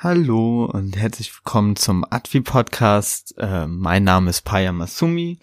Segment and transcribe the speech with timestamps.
[0.00, 3.34] Hallo und herzlich willkommen zum Advi Podcast.
[3.36, 5.40] Äh, mein Name ist Paya Masumi.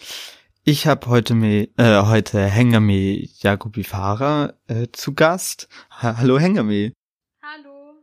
[0.63, 5.67] Ich habe heute me, äh, heute Hengame Yakubifara äh, zu Gast.
[6.01, 6.93] Ha Hallo Hengame.
[7.43, 7.95] Hallo.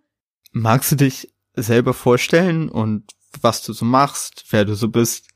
[0.50, 5.28] Magst du dich selber vorstellen und was du so machst, wer du so bist?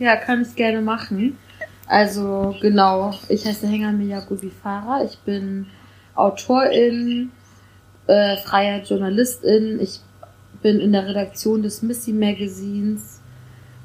[0.00, 1.38] Ja, kann ich gerne machen.
[1.86, 5.04] Also genau, ich heiße Hengame Yakubifara.
[5.04, 5.68] Ich bin
[6.16, 7.30] Autorin,
[8.10, 9.78] äh, freie Journalistin.
[9.80, 10.00] Ich
[10.62, 13.20] bin in der Redaktion des Missy Magazins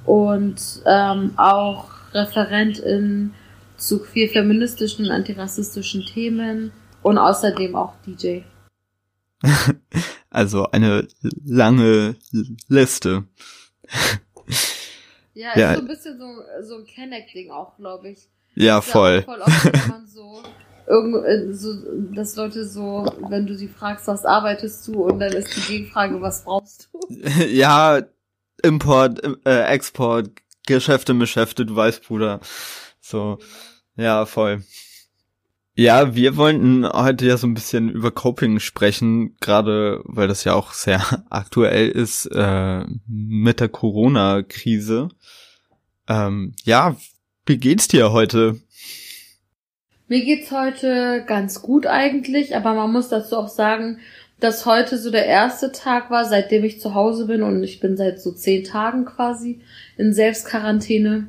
[0.05, 3.33] und ähm, auch Referentin
[3.77, 6.71] zu queer feministischen und antirassistischen Themen
[7.03, 8.41] und außerdem auch DJ.
[10.29, 11.07] also eine
[11.45, 12.15] lange
[12.67, 13.25] Liste.
[15.33, 18.29] Ja, ja, ist so ein bisschen so, so ein Kenneck-Ding auch, glaube ich.
[18.55, 19.21] Ja, voll.
[19.21, 20.41] voll oft, man so
[20.87, 21.73] irgend, äh, so,
[22.13, 26.21] dass Leute so, wenn du sie fragst, was arbeitest du, und dann ist die Gegenfrage,
[26.21, 27.09] was brauchst du?
[27.47, 28.01] ja,
[28.63, 30.29] Import, äh, Export,
[30.65, 32.39] Geschäfte, Geschäfte, du weißt, Bruder.
[32.99, 33.37] So,
[33.95, 34.63] ja, voll.
[35.77, 40.53] Ja, wir wollten heute ja so ein bisschen über Coping sprechen, gerade weil das ja
[40.53, 45.09] auch sehr aktuell ist äh, mit der Corona-Krise.
[46.07, 46.95] Ähm, ja,
[47.45, 48.61] wie geht's dir heute?
[50.07, 53.99] Mir geht's heute ganz gut eigentlich, aber man muss dazu auch sagen,
[54.39, 57.97] dass heute so der erste Tag war, seitdem ich zu Hause bin und ich bin
[57.97, 59.61] seit so zehn Tagen quasi
[59.97, 61.27] in Selbstquarantäne.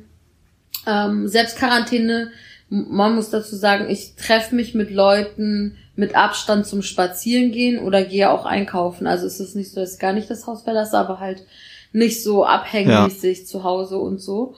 [0.85, 2.31] Ähm, Selbstquarantäne,
[2.69, 8.29] man muss dazu sagen, ich treffe mich mit Leuten mit Abstand zum Spazierengehen oder gehe
[8.29, 9.07] auch einkaufen.
[9.07, 11.43] Also es ist nicht so, dass ich gar nicht das Haus verlasse, aber halt
[11.91, 13.45] nicht so abhängig ja.
[13.45, 14.53] zu Hause und so.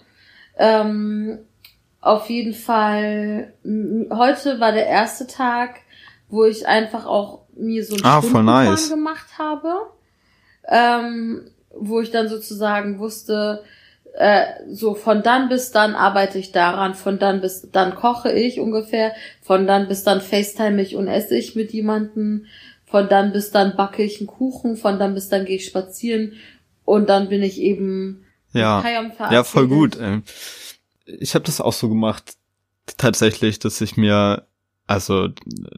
[0.58, 1.40] Ähm,
[2.02, 5.81] auf jeden Fall, heute war der erste Tag,
[6.30, 8.89] wo ich einfach auch mir so einen ah, Stundenplan nice.
[8.89, 9.73] gemacht habe,
[10.67, 13.64] ähm, wo ich dann sozusagen wusste,
[14.13, 18.59] äh, so von dann bis dann arbeite ich daran, von dann bis dann koche ich
[18.59, 22.47] ungefähr, von dann bis dann FaceTime ich und esse ich mit jemanden,
[22.85, 26.34] von dann bis dann backe ich einen Kuchen, von dann bis dann gehe ich spazieren
[26.85, 28.84] und dann bin ich eben ja,
[29.29, 29.97] ja voll gut.
[29.97, 30.22] Ey
[31.20, 32.36] ich habe das auch so gemacht,
[32.97, 34.47] tatsächlich, dass ich mir,
[34.88, 35.30] also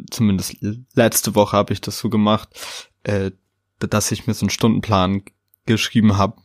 [0.10, 0.58] zumindest
[0.94, 2.50] letzte Woche habe ich das so gemacht,
[3.04, 3.32] äh,
[3.80, 5.24] dass ich mir so einen Stundenplan
[5.66, 6.42] geschrieben habe,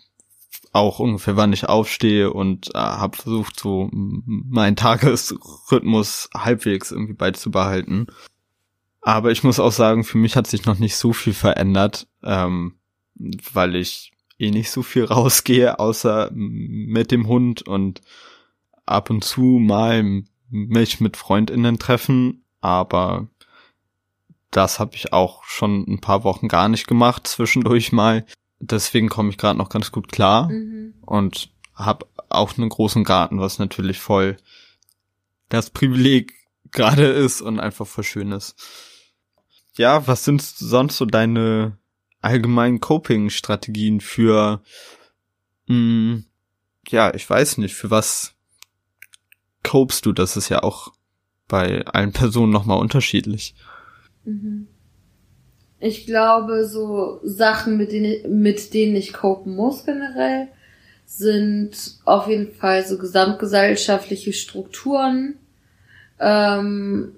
[0.72, 8.06] auch ungefähr wann ich aufstehe und äh, habe versucht, so meinen Tagesrhythmus halbwegs irgendwie beizubehalten.
[9.00, 12.74] Aber ich muss auch sagen, für mich hat sich noch nicht so viel verändert, ähm,
[13.14, 18.00] weil ich eh nicht so viel rausgehe, außer mit dem Hund und
[18.86, 23.28] ab und zu mal mich mit Freundinnen treffen, aber
[24.50, 28.24] das habe ich auch schon ein paar Wochen gar nicht gemacht, zwischendurch mal.
[28.58, 30.94] Deswegen komme ich gerade noch ganz gut klar mhm.
[31.02, 34.38] und habe auch einen großen Garten, was natürlich voll
[35.48, 36.32] das Privileg
[36.72, 38.56] gerade ist und einfach voll schön ist.
[39.76, 41.76] Ja, was sind sonst so deine
[42.22, 44.62] allgemeinen Coping-Strategien für,
[45.66, 46.24] mh, hm,
[46.88, 48.35] ja, ich weiß nicht, für was
[49.66, 50.12] copest du?
[50.12, 50.92] Das ist ja auch
[51.48, 53.54] bei allen Personen nochmal unterschiedlich.
[54.24, 54.68] Mhm.
[55.78, 60.48] Ich glaube, so Sachen, mit denen, mit denen ich copen muss generell,
[61.04, 65.36] sind auf jeden Fall so gesamtgesellschaftliche Strukturen,
[66.18, 67.12] ähm,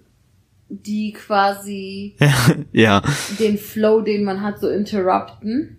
[0.69, 2.17] die quasi
[2.73, 3.03] ja.
[3.39, 5.77] den Flow, den man hat, so interrupten.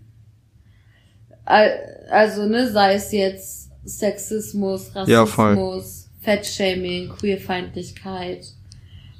[1.45, 5.25] Also, ne, sei es jetzt Sexismus, Rassismus, ja,
[6.21, 8.45] Fettshaming, Queerfeindlichkeit,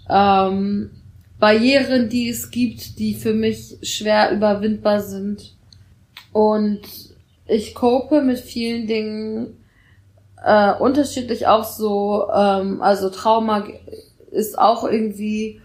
[0.10, 0.92] ähm,
[1.40, 5.56] Barrieren, die es gibt, die für mich schwer überwindbar sind.
[6.34, 6.82] Und
[7.48, 9.58] ich cope mit vielen Dingen
[10.44, 13.68] äh, unterschiedlich auch so, ähm, also Trauma
[14.32, 15.62] ist auch irgendwie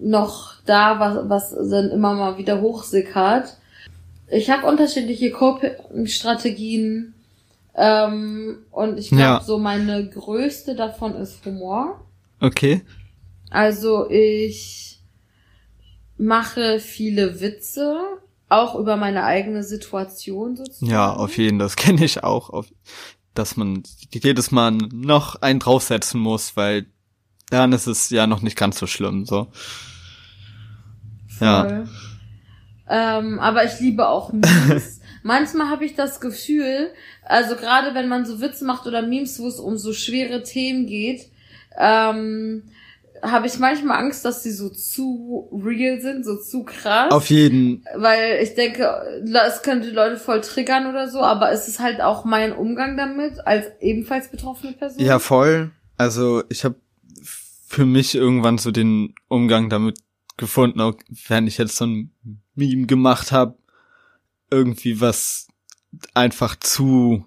[0.00, 3.56] noch da, was, was dann immer mal wieder hochsickert.
[4.28, 7.14] Ich habe unterschiedliche Coping-Strategien
[7.76, 9.40] ähm, und ich glaube, ja.
[9.40, 12.00] so meine größte davon ist Humor.
[12.40, 12.82] Okay.
[13.50, 15.00] Also ich
[16.16, 18.00] mache viele Witze,
[18.48, 20.90] auch über meine eigene Situation sozusagen.
[20.90, 22.66] Ja, auf jeden, das kenne ich auch, auf,
[23.34, 26.86] dass man jedes Mal noch einen draufsetzen muss, weil
[27.50, 29.48] dann ist es ja noch nicht ganz so schlimm, so.
[31.26, 31.46] Voll.
[31.46, 31.84] Ja.
[32.86, 35.00] Ähm, aber ich liebe auch Memes.
[35.22, 36.90] Manchmal habe ich das Gefühl,
[37.24, 40.86] also gerade wenn man so Witze macht oder Memes, wo es um so schwere Themen
[40.86, 41.30] geht,
[41.78, 42.64] ähm,
[43.22, 47.10] habe ich manchmal Angst, dass sie so zu real sind, so zu krass.
[47.10, 47.84] Auf jeden.
[47.96, 48.86] Weil ich denke,
[49.46, 53.46] es könnte Leute voll triggern oder so, aber es ist halt auch mein Umgang damit
[53.46, 55.02] als ebenfalls betroffene Person.
[55.02, 55.70] Ja, voll.
[55.96, 56.76] Also ich habe
[57.66, 59.98] für mich irgendwann so den Umgang damit
[60.36, 60.94] gefunden, auch
[61.28, 62.10] wenn ich jetzt so ein
[62.54, 63.56] Meme gemacht habe,
[64.50, 65.48] irgendwie was
[66.14, 67.24] einfach zu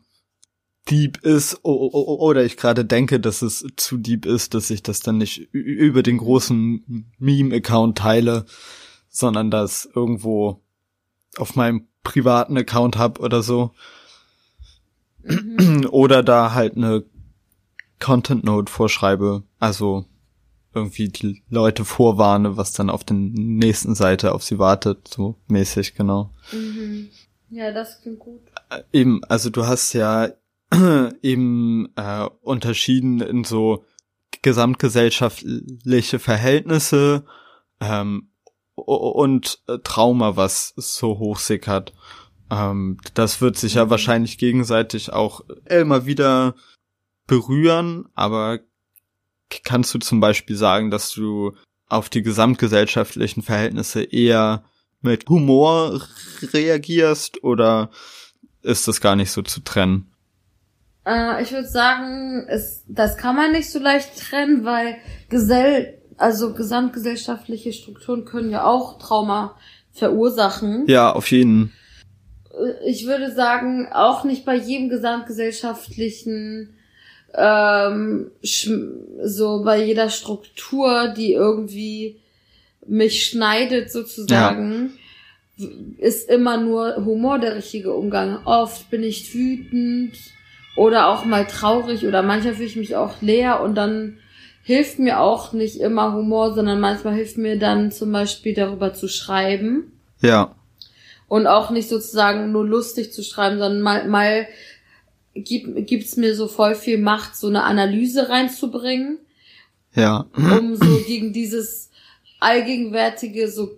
[0.89, 5.17] deep ist oder ich gerade denke, dass es zu deep ist, dass ich das dann
[5.17, 8.45] nicht über den großen Meme-Account teile,
[9.09, 10.61] sondern das irgendwo
[11.37, 13.71] auf meinem privaten Account hab oder so.
[15.23, 15.87] Mhm.
[15.91, 17.03] Oder da halt eine
[17.99, 20.05] Content Note vorschreibe, also
[20.73, 25.95] irgendwie die Leute vorwarne, was dann auf der nächsten Seite auf sie wartet, so mäßig,
[25.95, 26.31] genau.
[26.53, 27.09] Mhm.
[27.49, 28.41] Ja, das klingt gut.
[28.69, 30.29] Äh, eben, also du hast ja
[31.21, 33.85] eben äh, unterschieden in so
[34.41, 37.25] gesamtgesellschaftliche Verhältnisse
[37.79, 38.29] ähm,
[38.75, 41.93] und äh, Trauma, was so hochsickert.
[42.49, 43.89] Ähm, das wird sich ja mhm.
[43.89, 46.55] wahrscheinlich gegenseitig auch immer wieder
[47.25, 48.59] berühren, aber
[49.63, 51.53] kannst du zum Beispiel sagen, dass du
[51.87, 54.63] auf die gesamtgesellschaftlichen Verhältnisse eher
[55.07, 56.01] mit Humor
[56.53, 57.89] reagierst oder
[58.61, 60.11] ist das gar nicht so zu trennen?
[61.05, 64.97] Äh, ich würde sagen, es, das kann man nicht so leicht trennen, weil
[65.29, 69.57] Gesell, also gesamtgesellschaftliche Strukturen können ja auch Trauma
[69.91, 70.85] verursachen.
[70.87, 71.73] Ja, auf jeden.
[72.51, 76.73] Äh, ich würde sagen, auch nicht bei jedem gesamtgesellschaftlichen
[77.33, 82.19] ähm, so bei jeder Struktur, die irgendwie
[82.87, 84.93] mich schneidet sozusagen,
[85.57, 85.67] ja.
[85.97, 88.39] ist immer nur Humor der richtige Umgang.
[88.45, 90.17] Oft bin ich wütend
[90.75, 94.17] oder auch mal traurig oder manchmal fühle ich mich auch leer und dann
[94.63, 99.07] hilft mir auch nicht immer Humor, sondern manchmal hilft mir dann zum Beispiel darüber zu
[99.07, 99.93] schreiben.
[100.21, 100.55] Ja.
[101.29, 104.47] Und auch nicht sozusagen nur lustig zu schreiben, sondern mal, mal
[105.33, 109.19] gibt, gibt's mir so voll viel Macht, so eine Analyse reinzubringen.
[109.95, 110.27] Ja.
[110.35, 111.89] Um so gegen dieses
[112.39, 113.71] allgegenwärtige so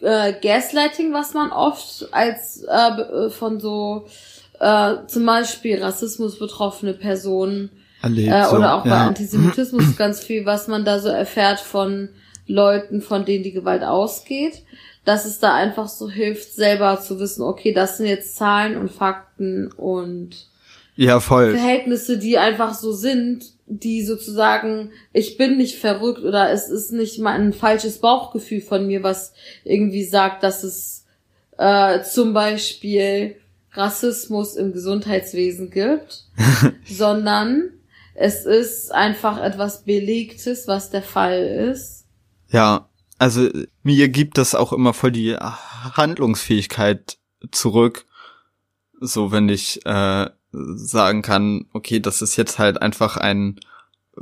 [0.00, 4.06] äh, Gaslighting, was man oft als äh, von so
[4.60, 7.70] äh, zum Beispiel Rassismus betroffene Personen
[8.02, 8.90] Erlebt, äh, oder auch ja.
[8.90, 12.10] bei Antisemitismus ganz viel, was man da so erfährt von
[12.46, 14.62] Leuten, von denen die Gewalt ausgeht,
[15.04, 18.90] dass es da einfach so hilft, selber zu wissen, okay, das sind jetzt Zahlen und
[18.90, 20.48] Fakten und
[20.96, 21.50] ja, voll.
[21.50, 27.18] Verhältnisse, die einfach so sind, die sozusagen, ich bin nicht verrückt oder es ist nicht
[27.18, 29.32] mal ein falsches Bauchgefühl von mir, was
[29.64, 31.06] irgendwie sagt, dass es
[31.56, 33.36] äh, zum Beispiel
[33.72, 36.24] Rassismus im Gesundheitswesen gibt,
[36.86, 37.70] sondern
[38.14, 42.06] es ist einfach etwas Belegtes, was der Fall ist.
[42.50, 42.88] Ja,
[43.18, 43.48] also
[43.82, 47.18] mir gibt das auch immer voll die Handlungsfähigkeit
[47.50, 48.06] zurück.
[49.00, 50.30] So, wenn ich äh,
[50.74, 53.60] sagen kann, okay, das ist jetzt halt einfach ein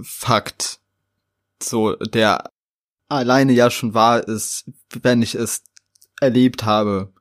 [0.01, 0.81] Fakt,
[1.63, 2.51] so der
[3.09, 4.71] alleine ja schon wahr ist,
[5.03, 5.63] wenn ich es
[6.21, 7.13] erlebt habe.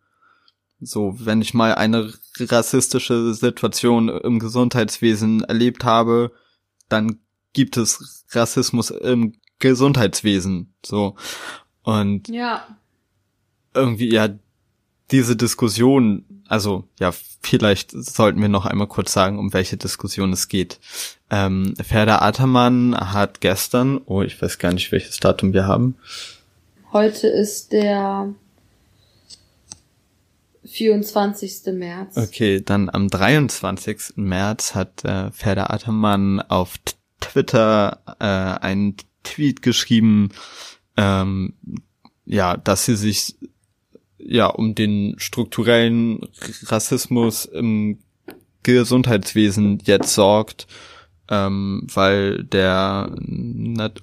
[0.79, 6.31] So, wenn ich mal eine rassistische Situation im Gesundheitswesen erlebt habe,
[6.89, 7.19] dann
[7.53, 10.73] gibt es Rassismus im Gesundheitswesen.
[10.83, 11.15] So.
[11.83, 12.65] Und ja.
[13.73, 14.30] irgendwie, ja,
[15.11, 20.49] diese Diskussion, also ja, vielleicht sollten wir noch einmal kurz sagen, um welche Diskussion es
[20.49, 20.79] geht.
[21.29, 25.95] Ähm, Ferda Ataman hat gestern, oh, ich weiß gar nicht, welches Datum wir haben.
[26.91, 28.33] Heute ist der
[30.65, 31.73] 24.
[31.73, 32.17] März.
[32.17, 34.17] Okay, dann am 23.
[34.17, 36.75] März hat äh, Ferda Ataman auf
[37.21, 40.31] Twitter äh, einen Tweet geschrieben,
[40.97, 41.53] ähm,
[42.25, 43.35] ja, dass sie sich
[44.25, 46.21] ja um den strukturellen
[46.63, 47.99] Rassismus im
[48.63, 50.68] Gesundheitswesen jetzt sorgt,
[51.30, 53.16] ähm, weil der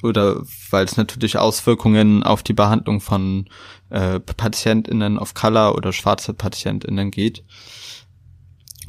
[0.03, 3.49] oder weil es natürlich Auswirkungen auf die Behandlung von
[3.91, 7.45] äh, PatientInnen of Color oder schwarze PatientInnen geht.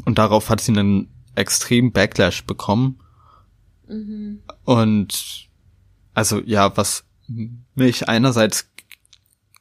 [0.06, 3.00] Und darauf hat sie einen extremen Backlash bekommen.
[3.88, 4.42] Mhm.
[4.64, 5.50] Und
[6.14, 7.04] also ja, was
[7.76, 8.72] mich einerseits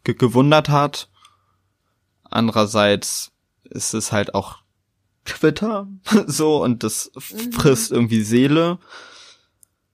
[0.05, 1.09] gewundert hat,
[2.31, 3.33] andererseits
[3.65, 4.59] ist es halt auch
[5.25, 5.89] Twitter
[6.27, 7.53] so und das mhm.
[7.53, 8.79] frisst irgendwie Seele.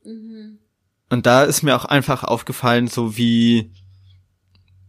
[0.04, 0.58] Mhm.
[1.10, 3.70] Und da ist mir auch einfach aufgefallen, so wie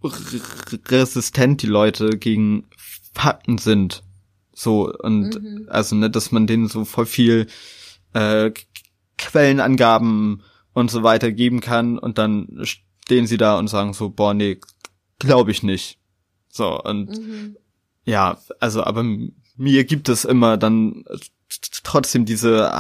[0.04, 2.68] resistent die Leute gegen
[3.14, 4.04] Fakten sind.
[4.54, 5.68] So, und mhm.
[5.70, 7.48] also, ne, dass man denen so voll viel
[8.14, 8.52] äh,
[9.18, 14.34] Quellenangaben und so weiter geben kann und dann stehen sie da und sagen so, boah,
[14.34, 14.60] nee,
[15.20, 16.00] glaube ich nicht.
[16.56, 17.58] So, und mhm.
[18.06, 19.04] ja, also, aber
[19.58, 21.04] mir gibt es immer dann
[21.84, 22.72] trotzdem diese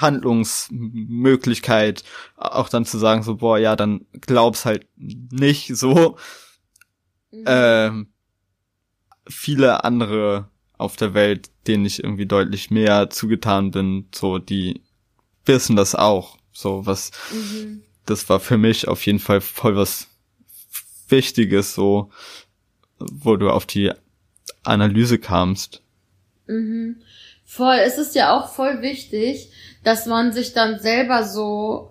[0.00, 2.04] Handlungsmöglichkeit,
[2.36, 6.16] auch dann zu sagen so, boah, ja, dann glaub's halt nicht so.
[7.32, 7.44] Mhm.
[7.46, 8.06] Ähm,
[9.26, 10.48] viele andere
[10.78, 14.80] auf der Welt, denen ich irgendwie deutlich mehr zugetan bin, so, die
[15.44, 16.38] wissen das auch.
[16.52, 17.82] So, was, mhm.
[18.06, 20.06] das war für mich auf jeden Fall voll was
[21.08, 22.12] Wichtiges, so,
[23.12, 23.92] wo du auf die
[24.62, 25.82] Analyse kamst.
[26.46, 26.96] Mhm.
[27.44, 29.50] Voll, es ist ja auch voll wichtig,
[29.82, 31.90] dass man sich dann selber so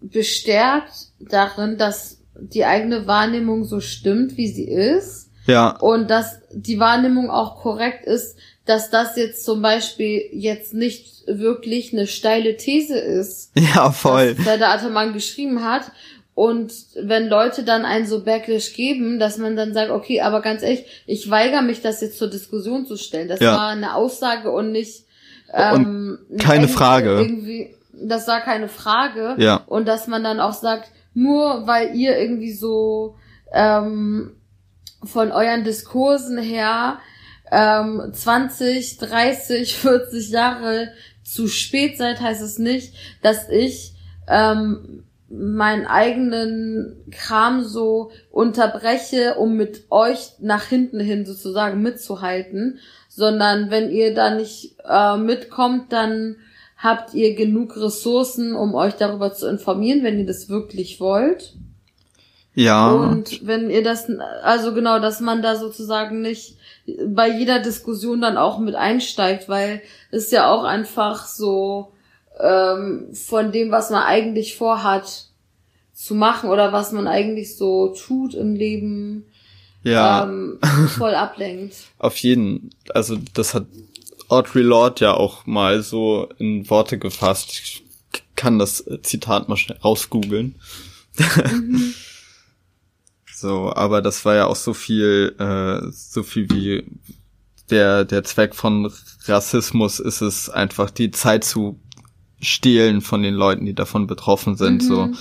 [0.00, 5.30] bestärkt darin, dass die eigene Wahrnehmung so stimmt, wie sie ist.
[5.46, 5.76] Ja.
[5.76, 11.92] Und dass die Wahrnehmung auch korrekt ist, dass das jetzt zum Beispiel jetzt nicht wirklich
[11.92, 13.52] eine steile These ist.
[13.56, 14.36] Ja, voll.
[14.38, 15.90] Was der Ataman geschrieben hat.
[16.36, 20.62] Und wenn Leute dann einen so Backlash geben, dass man dann sagt, okay, aber ganz
[20.62, 23.26] ehrlich, ich weigere mich, das jetzt zur Diskussion zu stellen.
[23.26, 23.56] Das ja.
[23.56, 25.06] war eine Aussage und nicht
[25.54, 27.18] ähm, und keine Frage.
[27.18, 29.36] Irgendwie, das war keine Frage.
[29.38, 29.62] Ja.
[29.66, 33.16] Und dass man dann auch sagt, nur weil ihr irgendwie so
[33.50, 34.32] ähm,
[35.02, 36.98] von euren Diskursen her
[37.50, 40.92] ähm, 20, 30, 40 Jahre
[41.24, 43.94] zu spät seid, heißt es nicht, dass ich
[44.28, 52.78] ähm, meinen eigenen Kram so unterbreche, um mit euch nach hinten hin sozusagen mitzuhalten,
[53.08, 56.36] sondern wenn ihr da nicht äh, mitkommt, dann
[56.76, 61.54] habt ihr genug Ressourcen, um euch darüber zu informieren, wenn ihr das wirklich wollt.
[62.54, 62.90] Ja.
[62.92, 64.08] Und wenn ihr das,
[64.42, 66.56] also genau, dass man da sozusagen nicht
[67.06, 71.92] bei jeder Diskussion dann auch mit einsteigt, weil es ja auch einfach so
[72.40, 75.26] ähm, von dem, was man eigentlich vorhat
[75.92, 79.24] zu machen oder was man eigentlich so tut im Leben,
[79.82, 80.24] ja.
[80.24, 80.58] ähm,
[80.96, 81.76] voll ablenkt.
[81.98, 82.70] Auf jeden.
[82.90, 83.66] Also das hat
[84.28, 87.50] Audrey Lorde ja auch mal so in Worte gefasst.
[87.50, 87.84] Ich
[88.34, 90.56] kann das Zitat mal schnell rausgoogeln.
[91.16, 91.94] Mhm.
[93.34, 96.84] so, aber das war ja auch so viel, äh, so viel wie
[97.70, 98.92] der, der Zweck von
[99.24, 101.80] Rassismus ist es einfach die Zeit zu
[102.46, 104.86] stehlen von den Leuten, die davon betroffen sind, mhm.
[104.86, 105.12] so.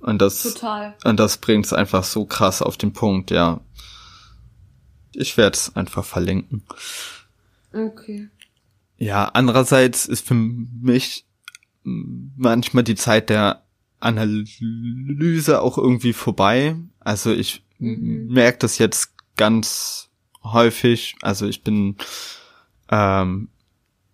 [0.00, 0.96] Und das, Total.
[1.04, 3.60] und das bringt's einfach so krass auf den Punkt, ja.
[5.12, 6.64] Ich werde es einfach verlinken.
[7.72, 8.28] Okay.
[8.96, 11.26] Ja, andererseits ist für mich
[11.84, 13.62] manchmal die Zeit der
[14.00, 16.76] Analyse auch irgendwie vorbei.
[17.00, 18.28] Also ich mhm.
[18.28, 20.08] merke das jetzt ganz
[20.42, 21.16] häufig.
[21.22, 21.96] Also ich bin
[22.90, 23.48] ähm,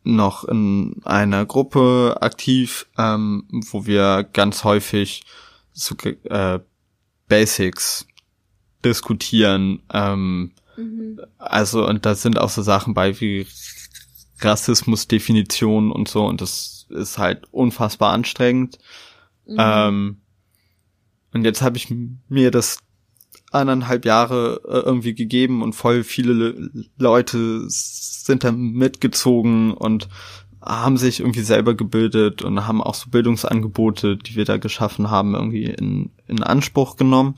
[0.09, 5.25] noch in einer Gruppe aktiv, ähm, wo wir ganz häufig
[5.73, 6.59] so äh,
[7.29, 8.07] Basics
[8.85, 9.83] diskutieren.
[9.93, 11.21] Ähm, mhm.
[11.37, 13.47] Also und da sind auch so Sachen bei wie
[14.41, 18.79] Rassismusdefinitionen und so und das ist halt unfassbar anstrengend.
[19.47, 19.57] Mhm.
[19.59, 20.21] Ähm,
[21.35, 21.93] und jetzt habe ich
[22.29, 22.79] mir das
[23.50, 30.09] anderthalb Jahre äh, irgendwie gegeben und voll viele Leute sind da mitgezogen und
[30.61, 35.35] haben sich irgendwie selber gebildet und haben auch so Bildungsangebote, die wir da geschaffen haben,
[35.35, 37.37] irgendwie in, in Anspruch genommen.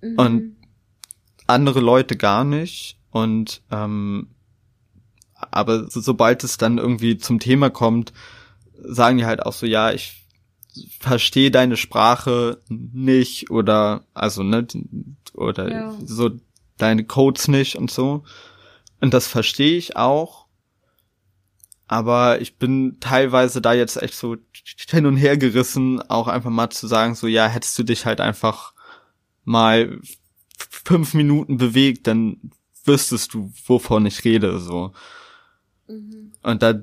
[0.00, 0.14] Mhm.
[0.16, 0.56] Und
[1.46, 2.98] andere Leute gar nicht.
[3.10, 4.28] Und ähm,
[5.34, 8.12] aber so, sobald es dann irgendwie zum Thema kommt,
[8.82, 10.26] sagen die halt auch so, ja, ich
[11.00, 14.66] verstehe deine Sprache nicht oder also ne
[15.34, 15.96] oder ja.
[16.04, 16.30] so
[16.78, 18.24] deine Codes nicht und so.
[19.00, 20.46] Und das verstehe ich auch.
[21.86, 24.36] Aber ich bin teilweise da jetzt echt so
[24.88, 28.20] hin und her gerissen, auch einfach mal zu sagen, so ja, hättest du dich halt
[28.20, 28.74] einfach
[29.44, 29.98] mal
[30.56, 32.52] fünf Minuten bewegt, dann
[32.84, 34.92] wüsstest du, wovon ich rede, so.
[35.88, 36.32] Mhm.
[36.42, 36.74] Und da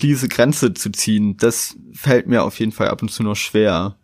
[0.00, 3.96] diese Grenze zu ziehen, das fällt mir auf jeden Fall ab und zu noch schwer.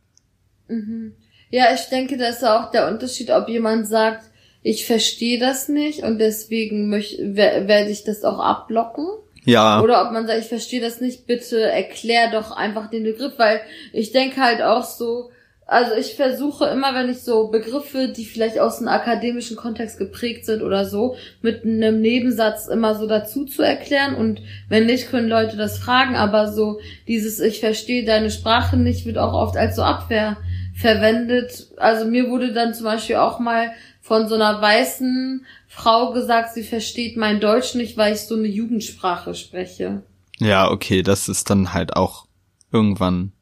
[0.69, 1.15] Mhm.
[1.51, 4.25] Ja, ich denke, da ist auch der Unterschied, ob jemand sagt,
[4.63, 9.07] ich verstehe das nicht und deswegen möchte, werde ich das auch abblocken.
[9.45, 9.81] Ja.
[9.81, 13.61] Oder ob man sagt, ich verstehe das nicht, bitte erklär doch einfach den Begriff, weil
[13.93, 15.31] ich denke halt auch so,
[15.67, 20.45] also ich versuche immer, wenn ich so Begriffe, die vielleicht aus einem akademischen Kontext geprägt
[20.45, 25.29] sind oder so, mit einem Nebensatz immer so dazu zu erklären und wenn nicht, können
[25.29, 29.77] Leute das fragen, aber so dieses ich verstehe deine Sprache nicht wird auch oft als
[29.77, 30.39] so Abwehr
[30.81, 31.69] verwendet.
[31.77, 36.65] Also mir wurde dann zum Beispiel auch mal von so einer weißen Frau gesagt, sie
[36.65, 40.03] versteht mein Deutsch nicht, weil ich so eine Jugendsprache spreche.
[40.39, 42.27] Ja, okay, das ist dann halt auch
[42.73, 43.33] irgendwann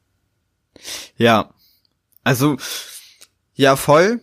[1.17, 1.55] Ja,
[2.25, 2.57] also
[3.55, 4.21] ja voll.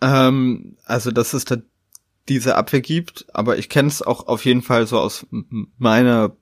[0.00, 1.56] Ähm, also dass es da
[2.28, 6.36] diese Abwehr gibt, aber ich kenne es auch auf jeden Fall so aus meiner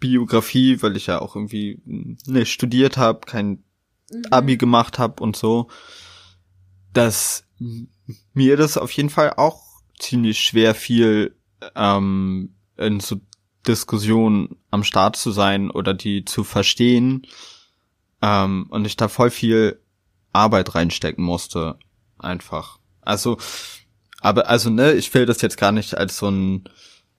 [0.00, 3.62] Biografie, weil ich ja auch irgendwie nicht studiert habe, kein
[4.12, 4.22] mhm.
[4.30, 5.68] Abi gemacht habe und so,
[6.92, 7.44] dass
[8.34, 9.62] mir das auf jeden Fall auch
[9.98, 11.36] ziemlich schwer fiel,
[11.74, 13.20] ähm, in so
[13.66, 17.26] Diskussionen am Start zu sein oder die zu verstehen
[18.20, 19.80] ähm, und ich da voll viel
[20.32, 21.78] Arbeit reinstecken musste,
[22.18, 22.78] einfach.
[23.00, 23.38] Also,
[24.20, 26.64] aber also ne, ich will das jetzt gar nicht als so ein,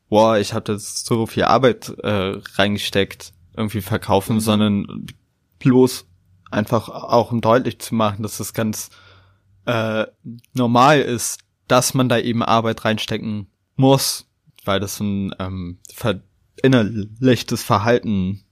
[0.09, 4.41] boah, ich habe das so viel Arbeit äh, reingesteckt, irgendwie verkaufen, mhm.
[4.41, 5.07] sondern
[5.59, 6.05] bloß
[6.53, 8.89] einfach auch um deutlich zu machen, dass es ganz
[9.65, 10.05] äh,
[10.53, 14.27] normal ist, dass man da eben Arbeit reinstecken muss,
[14.65, 18.43] weil das ein ähm, verinnerlichtes Verhalten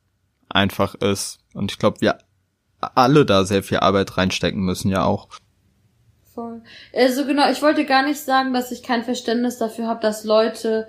[0.49, 1.39] einfach ist.
[1.53, 2.17] Und ich glaube, wir
[2.79, 5.27] alle da sehr viel Arbeit reinstecken müssen, ja auch.
[6.41, 6.61] Voll.
[6.95, 10.87] Also genau, ich wollte gar nicht sagen, dass ich kein Verständnis dafür habe, dass Leute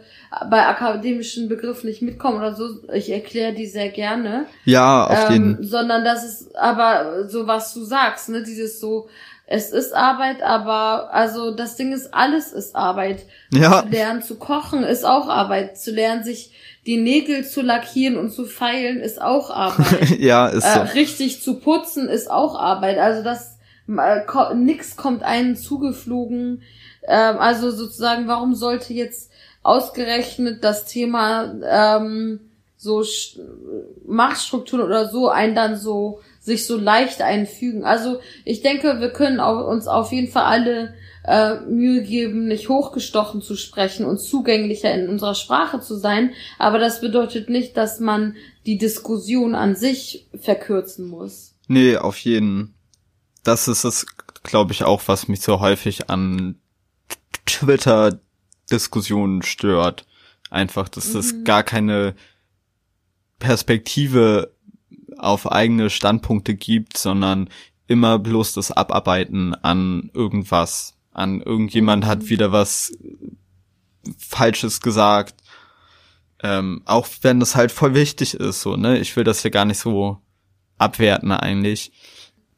[0.48, 2.68] bei akademischen Begriffen nicht mitkommen oder so.
[2.92, 4.46] Ich erkläre die sehr gerne.
[4.64, 5.64] Ja, auf ähm, jeden.
[5.64, 9.08] Sondern das ist aber so, was du sagst, ne, dieses so,
[9.46, 13.26] es ist Arbeit, aber also das Ding ist, alles ist Arbeit.
[13.52, 13.82] Ja.
[13.82, 15.76] Zu lernen zu kochen ist auch Arbeit.
[15.78, 16.52] Zu lernen, sich
[16.86, 20.08] die Nägel zu lackieren und zu feilen ist auch Arbeit.
[20.18, 20.94] ja, ist äh, so.
[20.94, 22.98] Richtig zu putzen ist auch Arbeit.
[22.98, 23.51] Also das äh,
[23.86, 26.62] nix kommt einem zugeflogen.
[27.06, 29.30] Ähm, also sozusagen, warum sollte jetzt
[29.62, 32.40] ausgerechnet das Thema ähm,
[32.76, 33.04] so
[34.04, 37.84] Machtstrukturen oder so einen dann so sich so leicht einfügen.
[37.84, 43.40] Also ich denke, wir können uns auf jeden Fall alle äh, Mühe geben, nicht hochgestochen
[43.40, 46.32] zu sprechen und zugänglicher in unserer Sprache zu sein.
[46.58, 48.34] Aber das bedeutet nicht, dass man
[48.66, 51.54] die Diskussion an sich verkürzen muss.
[51.68, 52.74] Nee, auf jeden.
[53.44, 54.06] Das ist es,
[54.42, 56.56] glaube ich, auch, was mich so häufig an
[57.46, 60.06] Twitter-Diskussionen stört.
[60.50, 61.20] Einfach, dass mhm.
[61.20, 62.14] es gar keine
[63.38, 64.54] Perspektive
[65.18, 67.48] auf eigene Standpunkte gibt, sondern
[67.86, 70.94] immer bloß das Abarbeiten an irgendwas.
[71.12, 72.28] An irgendjemand hat mhm.
[72.28, 72.92] wieder was
[74.18, 75.34] Falsches gesagt.
[76.42, 78.98] Ähm, auch wenn das halt voll wichtig ist, so, ne?
[78.98, 80.18] Ich will das hier gar nicht so
[80.76, 81.92] abwerten eigentlich.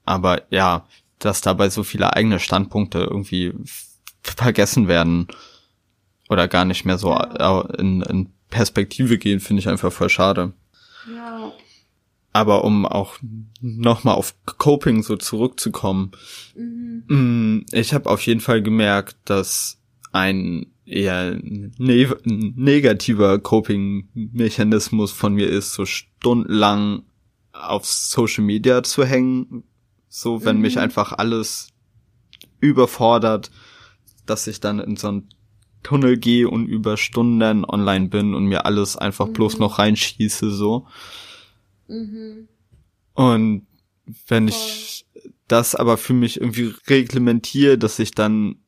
[0.05, 0.87] Aber ja,
[1.19, 3.55] dass dabei so viele eigene Standpunkte irgendwie
[4.23, 5.29] vergessen werden
[6.29, 7.15] oder gar nicht mehr so
[7.79, 10.53] in, in Perspektive gehen, finde ich einfach voll schade.
[11.13, 11.53] Ja.
[12.33, 13.17] Aber um auch
[13.61, 16.13] nochmal auf Coping so zurückzukommen,
[16.57, 17.05] mhm.
[17.07, 19.79] Mm, ich habe auf jeden Fall gemerkt, dass
[20.13, 27.03] ein eher ne negativer Coping-Mechanismus von mir ist, so stundenlang
[27.53, 29.65] auf Social Media zu hängen,
[30.17, 30.63] so wenn mhm.
[30.63, 31.71] mich einfach alles
[32.61, 33.51] überfordert,
[34.27, 35.29] dass ich dann in so einen
[35.83, 39.33] Tunnel gehe und über Stunden online bin und mir alles einfach mhm.
[39.33, 40.87] bloß noch reinschieße, so.
[41.89, 42.47] Mhm.
[43.15, 43.67] Und
[44.29, 44.57] wenn Voll.
[44.57, 45.05] ich
[45.49, 48.61] das aber für mich irgendwie reglementiere, dass ich dann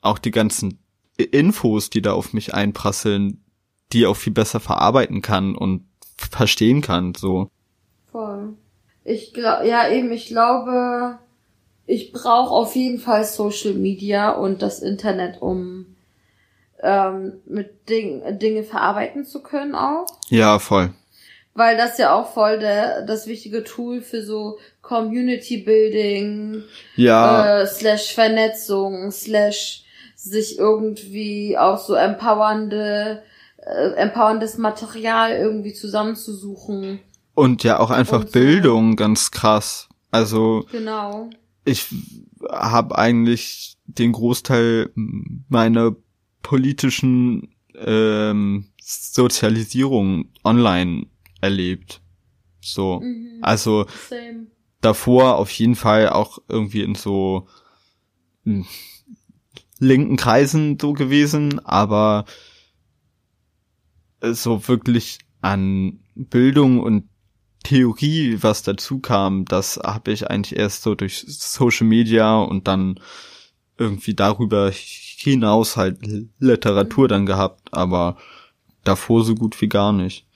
[0.00, 0.80] auch die ganzen
[1.16, 3.44] Infos, die da auf mich einprasseln,
[3.92, 7.48] die auch viel besser verarbeiten kann und verstehen kann, so.
[8.10, 8.56] Voll.
[9.04, 11.18] Ich glaube, ja eben, ich glaube,
[11.86, 15.96] ich brauche auf jeden Fall Social Media und das Internet, um
[16.82, 20.06] ähm, mit Ding, Dinge verarbeiten zu können auch.
[20.28, 20.90] Ja, voll
[21.54, 26.62] weil das ja auch voll der, das wichtige Tool für so Community Building,
[26.96, 27.62] ja.
[27.62, 29.84] äh, slash Vernetzung, slash
[30.14, 33.22] sich irgendwie auch so empowernde,
[33.58, 37.00] äh, empowerndes Material irgendwie zusammenzusuchen.
[37.40, 38.32] Und ja auch einfach so.
[38.32, 39.88] Bildung, ganz krass.
[40.10, 41.30] Also genau.
[41.64, 41.86] ich
[42.50, 44.90] habe eigentlich den Großteil
[45.48, 45.96] meiner
[46.42, 51.06] politischen ähm, Sozialisierung online
[51.40, 52.02] erlebt.
[52.60, 53.00] So.
[53.00, 53.38] Mhm.
[53.40, 54.48] Also Same.
[54.82, 57.48] davor auf jeden Fall auch irgendwie in so
[58.44, 58.66] hm,
[59.78, 62.26] linken Kreisen so gewesen, aber
[64.20, 67.09] so wirklich an Bildung und
[67.62, 72.98] Theorie, was dazu kam, das habe ich eigentlich erst so durch Social Media und dann
[73.76, 75.98] irgendwie darüber hinaus halt
[76.38, 78.16] Literatur dann gehabt, aber
[78.84, 80.26] davor so gut wie gar nicht.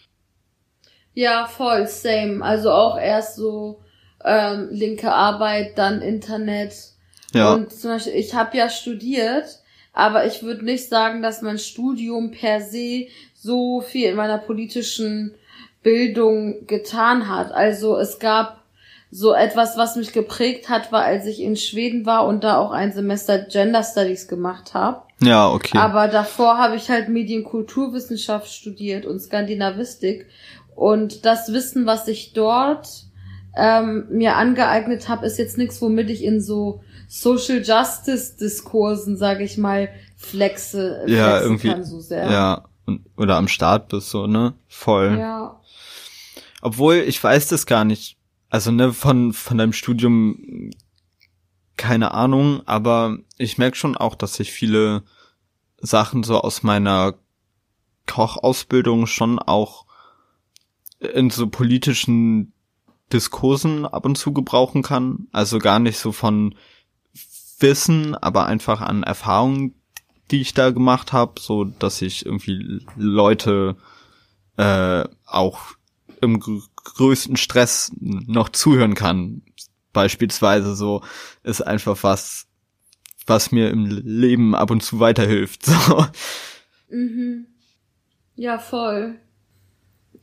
[1.14, 2.44] Ja, voll, same.
[2.44, 3.82] Also auch erst so
[4.24, 6.74] ähm, linke Arbeit, dann Internet.
[7.32, 7.54] Ja.
[7.54, 9.60] Und zum Beispiel, ich habe ja studiert,
[9.92, 15.34] aber ich würde nicht sagen, dass mein Studium per se so viel in meiner politischen
[15.84, 17.52] Bildung getan hat.
[17.52, 18.64] Also es gab
[19.12, 22.72] so etwas, was mich geprägt hat, war, als ich in Schweden war und da auch
[22.72, 25.02] ein Semester Gender Studies gemacht habe.
[25.20, 25.78] Ja, okay.
[25.78, 30.26] Aber davor habe ich halt Medienkulturwissenschaft studiert und Skandinavistik.
[30.74, 32.88] Und das Wissen, was ich dort
[33.56, 39.44] ähm, mir angeeignet habe, ist jetzt nichts, womit ich in so Social Justice Diskursen, sage
[39.44, 42.28] ich mal, flexe, ja, irgendwie, kann so sehr.
[42.30, 42.64] Ja,
[43.16, 44.54] oder am Start bist so, ne?
[44.66, 45.16] Voll.
[45.18, 45.60] Ja.
[46.64, 48.16] Obwohl, ich weiß das gar nicht.
[48.48, 50.70] Also, ne, von, von deinem Studium
[51.76, 55.02] keine Ahnung, aber ich merke schon auch, dass ich viele
[55.78, 57.14] Sachen so aus meiner
[58.06, 59.86] Kochausbildung schon auch
[61.00, 62.52] in so politischen
[63.12, 65.28] Diskursen ab und zu gebrauchen kann.
[65.32, 66.54] Also gar nicht so von
[67.58, 69.74] Wissen, aber einfach an Erfahrungen,
[70.30, 73.76] die ich da gemacht habe, so dass ich irgendwie Leute
[74.56, 75.74] äh, auch
[76.24, 79.42] im größten Stress noch zuhören kann.
[79.92, 81.02] Beispielsweise so
[81.44, 82.46] ist einfach was,
[83.26, 85.66] was mir im Leben ab und zu weiterhilft.
[85.86, 86.06] So.
[86.90, 87.46] Mhm.
[88.36, 89.16] Ja, voll.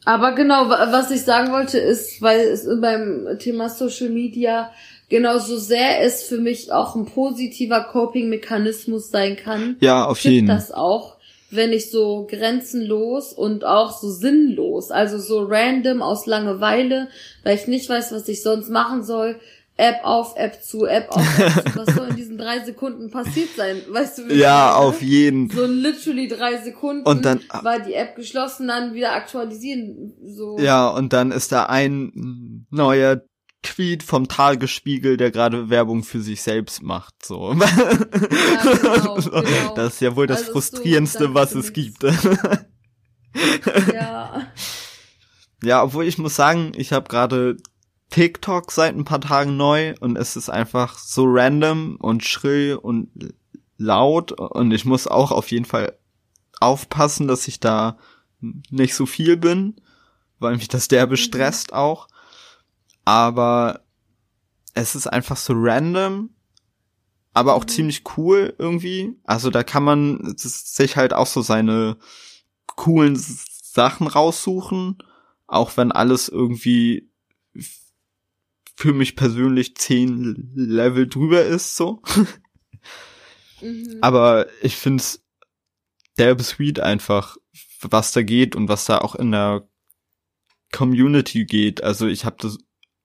[0.05, 4.71] Aber genau, was ich sagen wollte, ist, weil es beim Thema Social Media
[5.09, 9.75] genauso sehr es für mich auch ein positiver Coping-Mechanismus sein kann.
[9.79, 10.55] Ja, auf jeden Fall.
[10.55, 11.17] das auch,
[11.51, 17.09] wenn ich so grenzenlos und auch so sinnlos, also so random aus Langeweile,
[17.43, 19.39] weil ich nicht weiß, was ich sonst machen soll,
[19.77, 21.79] App auf, App zu, App auf, App zu.
[21.79, 23.81] Was soll in diesen drei Sekunden passiert sein?
[23.89, 25.49] Weißt du, wie Ja, auf jeden.
[25.49, 27.03] So literally drei Sekunden.
[27.03, 30.13] Und dann war die App geschlossen, dann wieder aktualisieren.
[30.23, 30.59] So.
[30.59, 33.21] Ja, und dann ist da ein neuer
[33.63, 37.25] Tweet vom Tagesspiegel, der gerade Werbung für sich selbst macht.
[37.25, 37.53] So.
[37.59, 39.73] Ja, genau, genau.
[39.75, 42.03] Das ist ja wohl das also frustrierendste, so, was es gibt.
[43.93, 44.47] ja.
[45.63, 47.57] Ja, obwohl ich muss sagen, ich habe gerade
[48.09, 53.09] TikTok seit ein paar Tagen neu und es ist einfach so random und schrill und
[53.77, 55.97] laut und ich muss auch auf jeden Fall
[56.59, 57.97] aufpassen, dass ich da
[58.69, 59.75] nicht so viel bin,
[60.39, 61.17] weil mich das derbe mhm.
[61.17, 62.07] stresst auch.
[63.05, 63.81] Aber
[64.73, 66.29] es ist einfach so random,
[67.33, 67.69] aber auch mhm.
[67.69, 69.17] ziemlich cool irgendwie.
[69.23, 71.97] Also da kann man sich halt auch so seine
[72.67, 74.97] coolen Sachen raussuchen,
[75.47, 77.09] auch wenn alles irgendwie
[78.75, 82.01] für mich persönlich zehn Level drüber ist, so.
[83.61, 83.97] mhm.
[84.01, 85.23] Aber ich find's
[86.17, 87.37] derbe sweet einfach,
[87.81, 89.67] was da geht und was da auch in der
[90.71, 91.83] Community geht.
[91.83, 92.57] Also ich habe das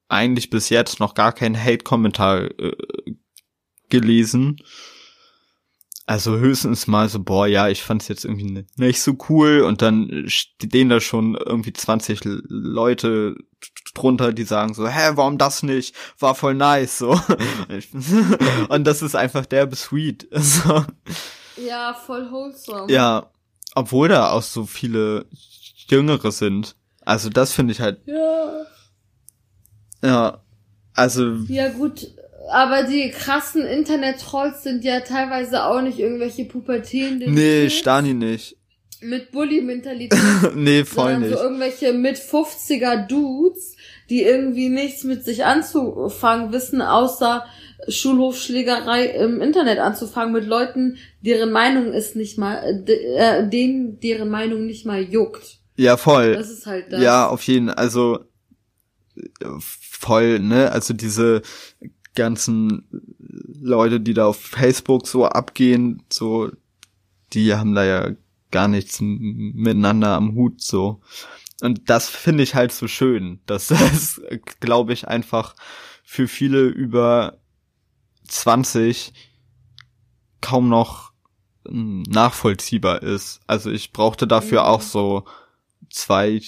[0.08, 2.76] eigentlich bis jetzt noch gar keinen Hate-Kommentar äh,
[3.88, 4.58] gelesen.
[6.08, 10.24] Also höchstens mal so, boah, ja, ich fand's jetzt irgendwie nicht so cool und dann
[10.28, 13.34] stehen da schon irgendwie 20 Leute
[13.92, 15.96] drunter, die sagen so, hä, warum das nicht?
[16.20, 17.10] War voll nice, so.
[18.68, 20.28] und das ist einfach derbe sweet.
[20.36, 20.84] So.
[21.56, 22.92] Ja, voll wholesome.
[22.92, 23.30] Ja,
[23.74, 25.26] obwohl da auch so viele
[25.88, 26.76] Jüngere sind.
[27.04, 28.00] Also das finde ich halt.
[28.06, 28.66] Ja.
[30.02, 30.42] Ja.
[30.94, 31.34] Also.
[31.48, 32.06] Ja, gut
[32.50, 37.34] aber die krassen Internet-Trolls sind ja teilweise auch nicht irgendwelche pubertierenden.
[37.34, 38.56] Nee, Stani nicht.
[39.00, 40.18] Mit Bully-Mentalität.
[40.54, 41.34] nee, voll nicht.
[41.36, 43.76] So irgendwelche mit 50er Dudes,
[44.08, 47.44] die irgendwie nichts mit sich anzufangen wissen, außer
[47.88, 54.64] Schulhofschlägerei im Internet anzufangen mit Leuten, deren Meinung ist nicht mal, äh, denen deren Meinung
[54.66, 55.58] nicht mal juckt.
[55.76, 56.34] Ja, voll.
[56.34, 57.02] Das ist halt das.
[57.02, 58.20] Ja, auf jeden, also
[59.58, 60.70] voll, ne?
[60.72, 61.42] Also diese
[62.14, 62.86] ganzen
[63.60, 66.50] Leute, die da auf Facebook so abgehen, so,
[67.32, 68.10] die haben da ja
[68.50, 71.00] gar nichts miteinander am Hut, so.
[71.60, 74.20] Und das finde ich halt so schön, dass das,
[74.60, 75.54] glaube ich, einfach
[76.04, 77.38] für viele über
[78.28, 79.12] 20
[80.40, 81.12] kaum noch
[81.66, 83.40] hm, nachvollziehbar ist.
[83.46, 85.24] Also ich brauchte dafür auch so
[85.90, 86.40] zwei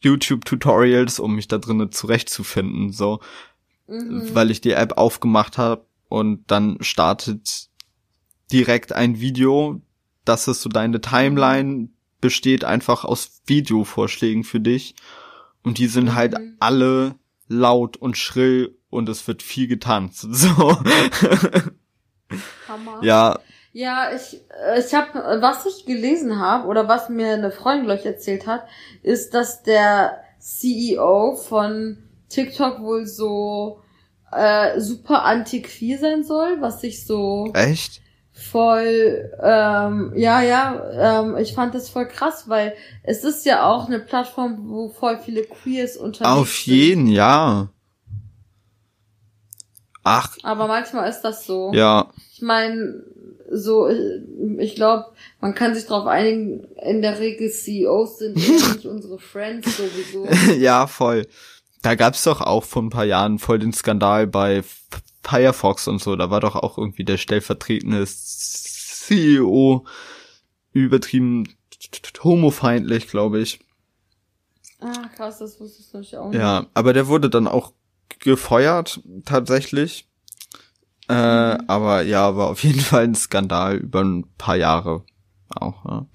[0.00, 3.20] YouTube-Tutorials, um mich da drinnen zurechtzufinden, so
[3.86, 4.34] mhm.
[4.34, 7.68] weil ich die App aufgemacht habe und dann startet
[8.52, 9.80] direkt ein Video,
[10.24, 11.88] das ist so deine Timeline
[12.20, 14.94] besteht einfach aus Videovorschlägen für dich
[15.62, 16.56] und die sind halt mhm.
[16.58, 17.14] alle
[17.46, 20.26] laut und schrill und es wird viel getanzt.
[20.30, 20.78] So.
[22.68, 23.02] Hammer.
[23.02, 23.38] Ja.
[23.72, 24.40] Ja, ich
[24.78, 28.66] ich habe was ich gelesen habe oder was mir eine Freundin gleich erzählt hat,
[29.02, 33.80] ist, dass der CEO von TikTok wohl so
[34.32, 38.00] äh, super antiquir sein soll, was sich so echt
[38.32, 43.86] voll ähm, ja ja ähm, ich fand das voll krass, weil es ist ja auch
[43.86, 47.16] eine Plattform, wo voll viele Queers unterwegs Auf jeden, sind.
[47.16, 47.68] ja.
[50.04, 50.36] Ach.
[50.42, 51.70] Aber manchmal ist das so.
[51.74, 52.10] Ja.
[52.32, 53.02] Ich meine,
[53.50, 53.88] so,
[54.58, 55.06] ich glaube,
[55.40, 60.26] man kann sich darauf einigen, in der Regel CEOs sind nicht unsere Friends sowieso.
[60.58, 61.26] ja, voll.
[61.82, 64.62] Da gab's doch auch vor ein paar Jahren voll den Skandal bei
[65.22, 66.16] Firefox und so.
[66.16, 69.86] Da war doch auch irgendwie der stellvertretende CEO
[70.72, 71.44] übertrieben
[72.22, 73.60] homofeindlich, glaube ich.
[74.80, 76.38] Ah, krass, das wusste ich natürlich auch nicht.
[76.38, 77.72] Ja, aber der wurde dann auch
[78.20, 80.08] gefeuert, tatsächlich.
[81.08, 81.14] Äh,
[81.66, 85.04] aber ja, war auf jeden Fall ein Skandal über ein paar Jahre
[85.48, 85.84] auch.
[85.84, 86.06] Ja.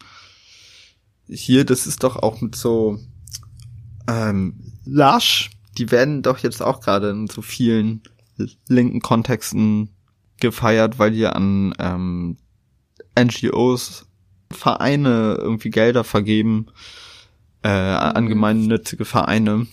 [1.27, 2.99] Hier, das ist doch auch mit so
[4.07, 8.01] ähm, Lush, die werden doch jetzt auch gerade in so vielen
[8.67, 9.89] linken Kontexten
[10.39, 12.37] gefeiert, weil die an ähm,
[13.17, 14.05] NGOs,
[14.51, 16.67] Vereine irgendwie Gelder vergeben,
[17.63, 18.29] äh, an mhm.
[18.29, 19.67] gemeinnützige Vereine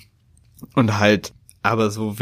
[0.75, 2.19] und halt aber so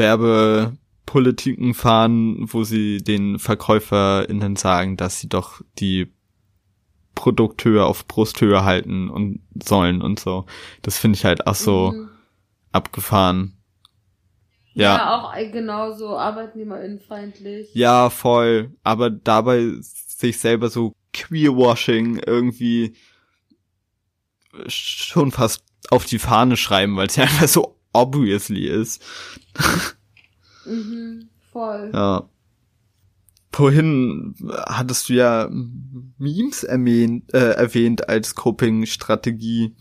[1.09, 6.13] Werbepolitiken fahren, wo sie den VerkäuferInnen sagen, dass sie doch die
[7.15, 10.47] Produkthöhe auf Brusthöhe halten und sollen und so.
[10.83, 12.09] Das finde ich halt auch so mhm.
[12.73, 13.55] abgefahren.
[14.75, 14.97] Ja.
[14.97, 17.71] ja, auch genauso arbeitnehmerinnenfeindlich.
[17.75, 18.77] Ja, voll.
[18.85, 22.95] Aber dabei sich selber so Queerwashing irgendwie
[24.69, 29.05] schon fast auf die Fahne schreiben, weil es ja einfach so obviously ist.
[30.69, 31.91] mhm, voll.
[31.93, 32.29] Ja.
[33.53, 34.35] Vorhin
[34.67, 39.75] hattest du ja Memes erwähnt, äh, erwähnt als Coping-Strategie.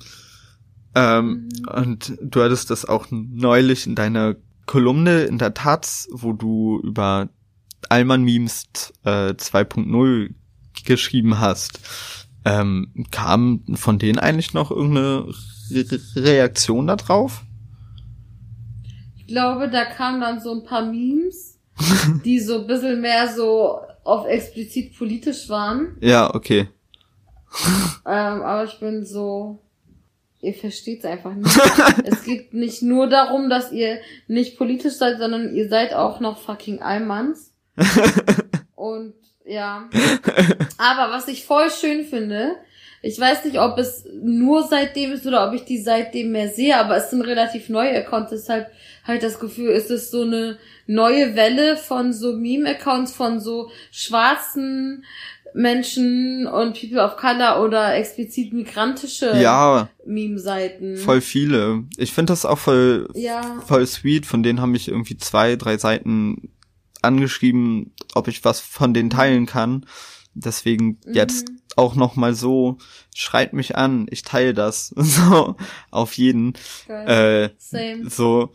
[0.96, 1.68] Ähm, mhm.
[1.76, 7.30] Und du hattest das auch neulich in deiner Kolumne in der Taz, wo du über
[7.90, 8.66] Allman Memes
[9.04, 10.34] äh, 2.0
[10.86, 11.80] geschrieben hast.
[12.46, 15.28] Ähm, kam von denen eigentlich noch irgendeine
[15.72, 17.44] Re Reaktion darauf?
[19.28, 21.60] Ich glaube, da kamen dann so ein paar Memes,
[22.24, 25.98] die so ein bisschen mehr so auf explizit politisch waren.
[26.00, 26.70] Ja, okay.
[28.06, 29.60] ähm, aber ich bin so,
[30.40, 31.60] ihr versteht's einfach nicht.
[32.06, 36.38] es geht nicht nur darum, dass ihr nicht politisch seid, sondern ihr seid auch noch
[36.38, 37.54] fucking Allmanns.
[38.76, 39.14] Und
[39.46, 39.90] ja.
[40.78, 42.56] Aber was ich voll schön finde,
[43.02, 46.78] ich weiß nicht, ob es nur seitdem ist oder ob ich die seitdem mehr sehe,
[46.78, 48.72] aber es sind relativ neue Accounts, deshalb
[49.06, 50.58] halt das Gefühl, ist es so eine
[50.88, 55.04] neue Welle von so Meme-Accounts von so schwarzen
[55.54, 60.98] Menschen und People of Color oder explizit migrantische ja, Meme-Seiten.
[60.98, 61.86] Voll viele.
[61.98, 63.60] Ich finde das auch voll, ja.
[63.66, 64.26] voll sweet.
[64.26, 66.52] Von denen haben mich irgendwie zwei, drei Seiten
[67.02, 69.86] angeschrieben, ob ich was von denen teilen kann.
[70.34, 71.14] Deswegen mhm.
[71.78, 72.78] Jetzt auch noch mal so,
[73.16, 74.94] schreibt mich an, ich teile das.
[75.18, 75.56] So,
[75.92, 76.54] auf jeden.
[76.88, 78.10] Äh, Same.
[78.10, 78.54] So,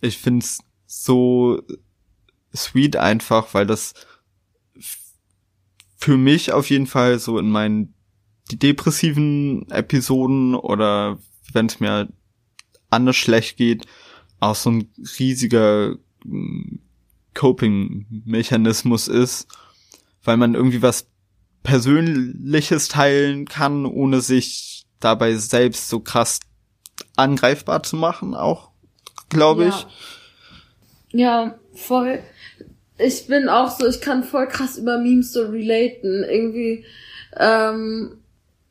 [0.00, 1.62] ich find's so
[2.54, 3.94] sweet einfach, weil das
[5.96, 7.94] für mich auf jeden Fall so in meinen
[8.52, 11.18] depressiven Episoden oder
[11.52, 12.08] wenn es mir
[12.90, 13.86] anders schlecht geht,
[14.38, 16.78] auch so ein riesiger mm,
[17.34, 19.48] Coping-Mechanismus ist,
[20.22, 21.08] weil man irgendwie was
[21.66, 26.40] Persönliches teilen kann, ohne sich dabei selbst so krass
[27.16, 28.70] angreifbar zu machen, auch,
[29.28, 29.68] glaube ja.
[29.68, 29.86] ich.
[31.12, 32.20] Ja, voll
[32.98, 36.24] ich bin auch so, ich kann voll krass über Memes so relaten.
[36.24, 36.84] Irgendwie
[37.38, 38.18] ähm,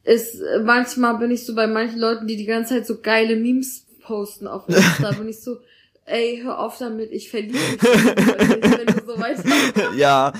[0.03, 3.86] ist manchmal bin ich so bei manchen Leuten, die die ganze Zeit so geile Memes
[4.01, 5.58] posten auf Insta, bin ich so,
[6.05, 9.93] ey, hör auf damit, ich verliere mich, wenn du so weiter.
[9.95, 10.34] Ja,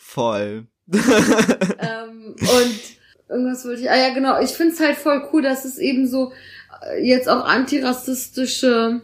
[0.00, 0.66] voll.
[0.92, 2.80] Ähm, und
[3.28, 6.32] irgendwas wollte ich, ah ja genau, ich find's halt voll cool, dass es eben so
[6.82, 9.02] äh, jetzt auch antirassistische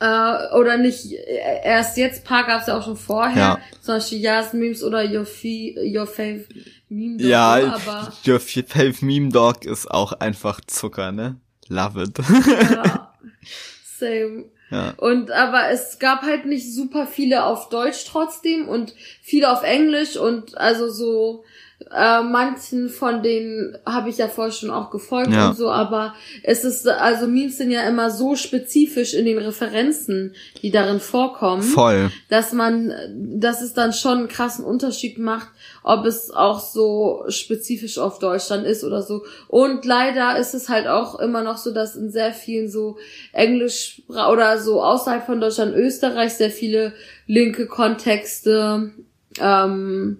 [0.00, 3.58] äh, oder nicht äh, erst jetzt, paar gab's ja auch schon vorher, ja.
[3.80, 6.46] zum Beispiel Yas Memes oder Your, Fee, Your Fave
[6.88, 7.26] Meme Dog.
[7.26, 11.36] Ja, aber Your Fave Meme Dog ist auch einfach Zucker, ne?
[11.68, 12.18] Love it.
[12.18, 13.14] ja,
[13.98, 14.51] same.
[14.96, 20.16] Und aber es gab halt nicht super viele auf Deutsch trotzdem und viele auf Englisch
[20.16, 21.44] und also so
[21.90, 25.50] äh, manchen von denen habe ich ja vorher schon auch gefolgt ja.
[25.50, 30.34] und so, aber es ist, also Memes sind ja immer so spezifisch in den Referenzen,
[30.62, 31.62] die darin vorkommen.
[31.62, 32.10] Voll.
[32.28, 32.92] Dass man,
[33.38, 35.48] dass es dann schon einen krassen Unterschied macht,
[35.82, 39.24] ob es auch so spezifisch auf Deutschland ist oder so.
[39.48, 42.96] Und leider ist es halt auch immer noch so, dass in sehr vielen so
[43.32, 46.92] Englisch oder so außerhalb von Deutschland, Österreich sehr viele
[47.26, 48.92] linke Kontexte
[49.40, 50.18] ähm,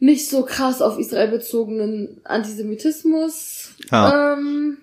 [0.00, 4.34] nicht so krass auf Israel bezogenen Antisemitismus ja.
[4.34, 4.78] ähm,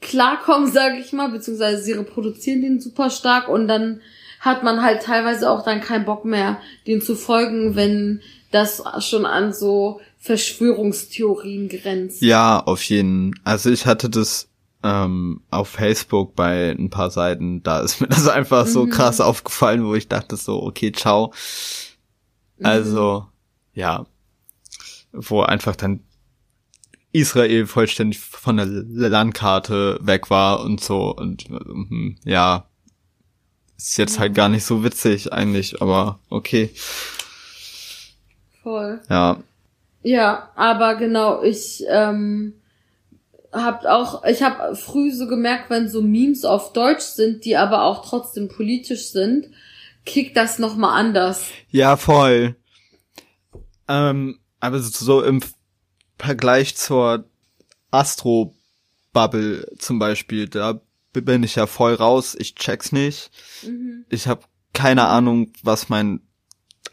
[0.00, 4.00] klarkommen, sage ich mal, beziehungsweise sie reproduzieren den super stark und dann
[4.40, 8.20] hat man halt teilweise auch dann keinen Bock mehr, den zu folgen, wenn
[8.52, 12.22] das schon an so Verschwörungstheorien grenzt.
[12.22, 13.34] Ja, auf jeden.
[13.44, 14.48] Also ich hatte das
[14.82, 18.90] ähm, auf Facebook bei ein paar Seiten, da ist mir das einfach so mhm.
[18.90, 21.32] krass aufgefallen, wo ich dachte so, okay, ciao.
[22.62, 23.80] Also, mhm.
[23.80, 24.06] ja,
[25.12, 26.00] wo einfach dann
[27.12, 32.68] Israel vollständig von der Landkarte weg war und so und mhm, ja,
[33.76, 36.70] ist jetzt halt gar nicht so witzig eigentlich, aber okay.
[38.62, 39.00] Voll.
[39.08, 39.42] Ja.
[40.02, 42.54] Ja, aber genau, ich ähm,
[43.52, 47.84] hab auch, ich habe früh so gemerkt, wenn so Memes auf Deutsch sind, die aber
[47.84, 49.48] auch trotzdem politisch sind,
[50.04, 51.46] kickt das noch mal anders.
[51.70, 52.56] Ja, voll.
[53.88, 55.40] Ähm, aber so im
[56.18, 57.24] Vergleich zur
[57.90, 60.80] Astro-Bubble zum Beispiel, da
[61.12, 63.30] bin ich ja voll raus, ich check's nicht.
[63.64, 64.04] Mhm.
[64.08, 64.42] Ich habe
[64.72, 66.20] keine Ahnung, was mein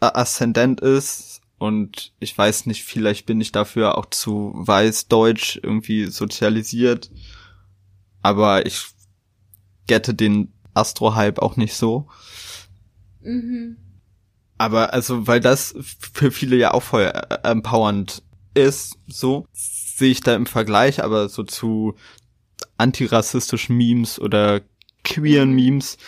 [0.00, 6.06] Aszendent ist und ich weiß nicht, vielleicht bin ich dafür auch zu weiß deutsch irgendwie
[6.06, 7.10] sozialisiert,
[8.22, 8.86] aber ich
[9.86, 12.08] gette den Astro-Hype auch nicht so.
[13.20, 13.76] Mhm.
[14.58, 15.74] Aber also, weil das
[16.12, 18.22] für viele ja auch voll äh, empowernd
[18.54, 21.94] ist, so sehe ich da im Vergleich, aber so zu
[22.78, 24.62] antirassistischen Memes oder
[25.04, 25.52] queeren.
[25.52, 25.98] Memes,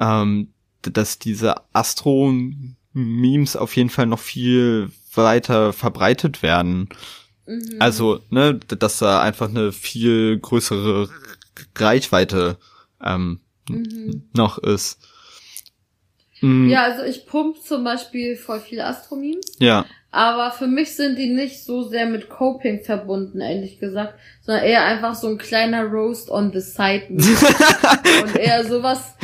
[0.00, 6.88] ähm, dass diese Astro-Memes auf jeden Fall noch viel weiter verbreitet werden.
[7.46, 7.76] Mhm.
[7.78, 11.08] Also, ne, dass da einfach eine viel größere
[11.76, 12.58] Reichweite
[13.02, 14.28] ähm, mhm.
[14.34, 14.98] noch ist.
[16.44, 16.68] Mhm.
[16.68, 19.56] Ja, also ich pump zum Beispiel voll viel Astro-Memes.
[19.60, 19.86] Ja.
[20.10, 24.84] Aber für mich sind die nicht so sehr mit Coping verbunden, ehrlich gesagt, sondern eher
[24.84, 27.04] einfach so ein kleiner Roast on the side.
[27.08, 29.14] und eher sowas,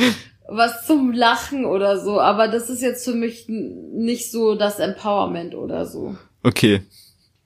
[0.47, 2.19] was zum Lachen oder so.
[2.19, 6.15] Aber das ist jetzt für mich nicht so das Empowerment oder so.
[6.41, 6.81] Okay.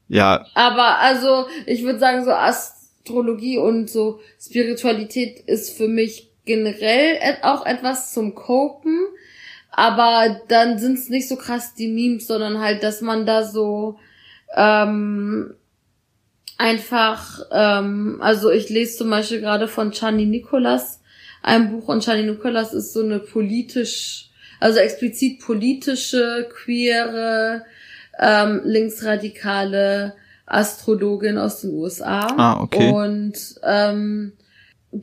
[0.07, 0.45] Ja.
[0.53, 7.65] Aber also, ich würde sagen, so Astrologie und so Spiritualität ist für mich generell auch
[7.65, 9.07] etwas zum Copen
[9.75, 13.99] aber dann sind's nicht so krass die Memes, sondern halt, dass man da so
[14.55, 15.53] ähm,
[16.57, 21.01] einfach, ähm, also ich lese zum Beispiel gerade von Chani Nicolas
[21.45, 27.65] ein Buch und Chani Nicolas ist so eine politisch, also explizit politische, queere,
[28.17, 30.15] ähm, linksradikale
[30.47, 32.27] Astrologin aus den USA.
[32.37, 32.91] Ah, okay.
[32.91, 34.33] Und ähm,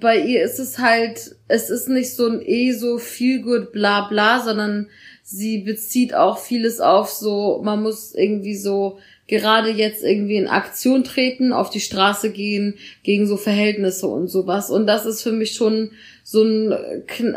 [0.00, 4.08] bei ihr ist es halt, es ist nicht so ein eh so viel gut bla
[4.08, 4.88] bla, sondern
[5.22, 11.04] sie bezieht auch vieles auf so, man muss irgendwie so gerade jetzt irgendwie in Aktion
[11.04, 14.70] treten, auf die Straße gehen gegen so Verhältnisse und sowas.
[14.70, 15.90] Und das ist für mich schon
[16.22, 16.74] so ein,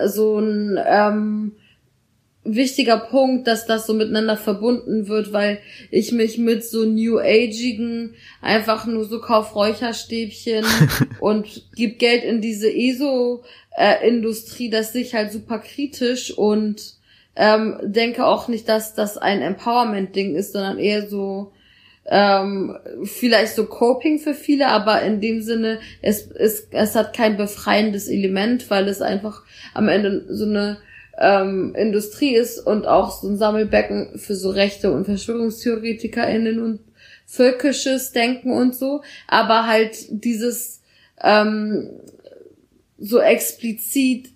[0.07, 1.51] so ein ähm,
[2.45, 8.13] wichtiger Punkt, dass das so miteinander verbunden wird, weil ich mich mit so New Ageigen
[8.41, 10.63] einfach nur so kauf Räucherstäbchen
[11.19, 16.93] und gib Geld in diese ESO-Industrie, das sehe ich halt super kritisch und
[17.35, 21.51] ähm, denke auch nicht, dass das ein Empowerment-Ding ist, sondern eher so
[22.07, 27.35] ähm, vielleicht so Coping für viele, aber in dem Sinne, es, es, es hat kein
[27.35, 29.41] befreiendes Element, weil es einfach
[29.73, 30.77] am Ende so eine
[31.19, 36.79] ähm, Industrie ist und auch so ein Sammelbecken für so Rechte und VerschwörungstheoretikerInnen und
[37.25, 40.81] völkisches Denken und so, aber halt dieses
[41.21, 41.89] ähm,
[42.97, 44.29] so explizit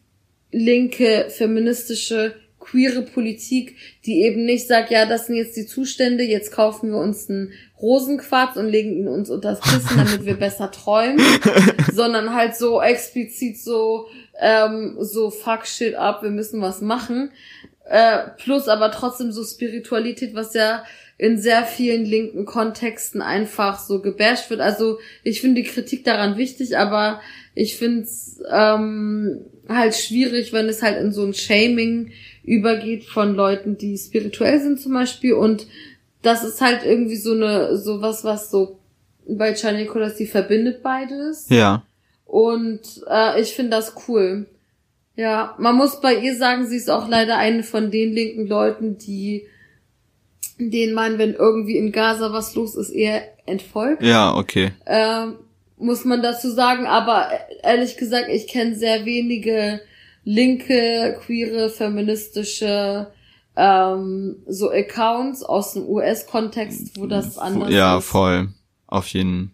[0.52, 6.52] linke, feministische, queere Politik, die eben nicht sagt, ja, das sind jetzt die Zustände, jetzt
[6.52, 11.20] kaufen wir uns einen Rosenquarz und legen ihn uns unters Kissen, damit wir besser träumen,
[11.94, 14.08] sondern halt so explizit so,
[14.40, 17.32] ähm, so fuck shit up, wir müssen was machen.
[17.86, 20.84] Äh, plus aber trotzdem so Spiritualität, was ja
[21.18, 24.62] in sehr vielen linken Kontexten einfach so gebasht wird.
[24.62, 27.20] Also ich finde die Kritik daran wichtig, aber
[27.56, 32.12] ich finde es ähm, halt schwierig, wenn es halt in so ein Shaming
[32.44, 35.34] übergeht von Leuten, die spirituell sind zum Beispiel.
[35.34, 35.68] Und
[36.22, 38.80] das ist halt irgendwie so eine, so was, was so
[39.28, 41.48] bei China Nicolas, die verbindet beides.
[41.50, 41.84] Ja.
[42.26, 44.48] Und äh, ich finde das cool.
[45.16, 48.98] Ja, man muss bei ihr sagen, sie ist auch leider eine von den linken Leuten,
[48.98, 49.48] die
[50.60, 54.04] den man, wenn irgendwie in Gaza was los ist, eher entfolgt.
[54.04, 54.72] Ja, okay.
[54.86, 55.36] Ähm,
[55.78, 57.30] muss man dazu sagen, aber
[57.64, 59.80] ehrlich gesagt, ich kenne sehr wenige
[60.26, 63.08] linke, queere, feministische
[63.60, 67.76] ähm, so Accounts aus dem US-Kontext, wo das anders ja, ist.
[67.76, 68.54] Ja, voll.
[68.88, 69.54] Auf jeden.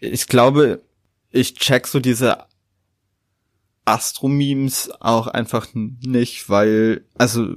[0.00, 0.82] Ich glaube,
[1.30, 2.44] ich check so diese
[3.86, 7.54] Astro-Memes auch einfach nicht, weil, also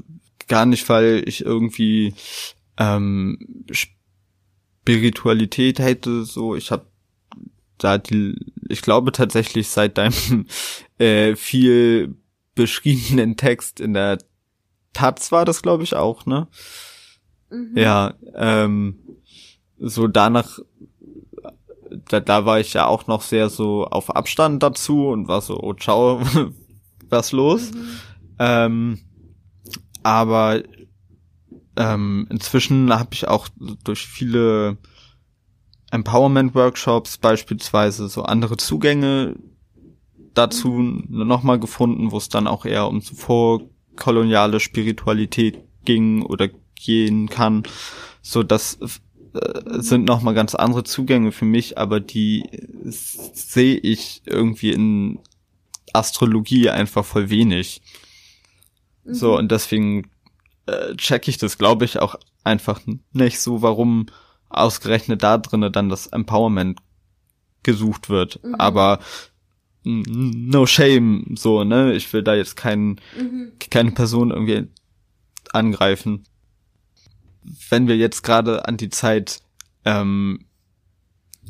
[0.48, 2.14] gar nicht, weil ich irgendwie
[2.78, 3.66] ähm,
[4.86, 6.88] Spiritualität hätte, so ich habe
[7.78, 8.38] da die,
[8.70, 10.46] ich glaube tatsächlich seit deinem
[11.00, 12.16] äh, viel
[12.56, 14.20] beschriebenen Text in der
[14.94, 16.48] Taz war das, glaube ich, auch, ne?
[17.50, 17.78] Mhm.
[17.78, 19.00] Ja, ähm,
[19.78, 20.60] so danach,
[22.10, 25.60] da, da war ich ja auch noch sehr so auf Abstand dazu und war so,
[25.60, 26.22] oh ciao,
[27.10, 27.72] was los?
[27.72, 27.88] Mhm.
[28.40, 29.00] Ähm,
[30.04, 30.64] aber
[31.76, 33.48] ähm, inzwischen habe ich auch
[33.84, 34.78] durch viele
[35.92, 39.36] Empowerment-Workshops beispielsweise so andere Zugänge
[40.34, 41.06] dazu mhm.
[41.28, 43.16] nochmal gefunden, wo es dann auch eher um so
[44.02, 47.64] vorkoloniale Spiritualität ging oder gehen kann.
[48.22, 52.44] So, das äh, sind nochmal ganz andere Zugänge für mich, aber die
[52.84, 55.20] sehe ich irgendwie in
[55.94, 57.82] Astrologie einfach voll wenig.
[59.04, 59.14] Mhm.
[59.14, 60.10] So, und deswegen
[60.66, 62.82] äh, check ich das, glaube ich, auch einfach
[63.14, 64.08] nicht so, warum
[64.50, 66.80] ausgerechnet da drinnen dann das Empowerment
[67.64, 68.44] gesucht wird.
[68.44, 68.56] Mhm.
[68.56, 69.00] Aber
[69.84, 71.94] no shame, so, ne?
[71.94, 73.54] Ich will da jetzt keinen, mhm.
[73.70, 74.68] keine Person irgendwie
[75.52, 76.24] angreifen.
[77.70, 79.42] Wenn wir jetzt gerade an die Zeit
[79.86, 80.46] ähm,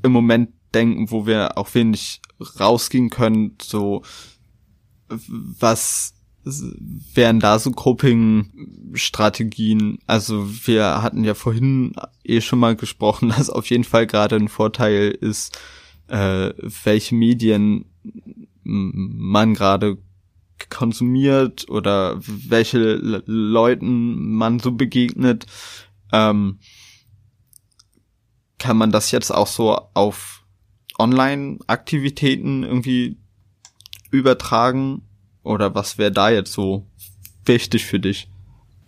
[0.03, 2.21] im Moment denken, wo wir auch wenig
[2.59, 4.03] rausgehen können, so
[5.59, 6.13] was
[7.13, 9.99] wären da so Coping-Strategien?
[10.07, 14.47] Also wir hatten ja vorhin eh schon mal gesprochen, dass auf jeden Fall gerade ein
[14.47, 15.59] Vorteil ist,
[16.11, 16.53] äh,
[16.83, 17.85] welche Medien
[18.63, 19.97] man gerade
[20.69, 25.45] konsumiert oder welche Le Leuten man so begegnet.
[26.11, 26.59] Ähm,
[28.59, 30.43] kann man das jetzt auch so auf
[30.99, 33.17] Online-Aktivitäten irgendwie
[34.11, 35.07] übertragen?
[35.43, 36.85] Oder was wäre da jetzt so
[37.45, 38.29] wichtig für dich?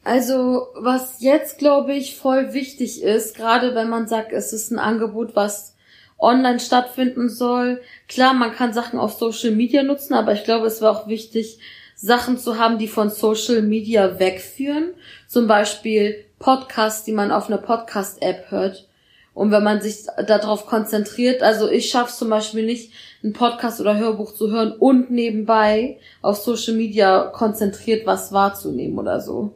[0.04, 4.78] Also, was jetzt, glaube ich, voll wichtig ist, gerade wenn man sagt, es ist ein
[4.78, 5.73] Angebot, was
[6.20, 7.82] online stattfinden soll.
[8.08, 11.60] Klar, man kann Sachen auf Social Media nutzen, aber ich glaube, es wäre auch wichtig,
[11.96, 14.94] Sachen zu haben, die von Social Media wegführen.
[15.28, 18.88] Zum Beispiel Podcasts, die man auf einer Podcast-App hört.
[19.34, 22.92] Und wenn man sich darauf konzentriert, also ich schaffe zum Beispiel nicht,
[23.24, 29.22] einen Podcast oder Hörbuch zu hören und nebenbei auf Social Media konzentriert was wahrzunehmen oder
[29.22, 29.56] so.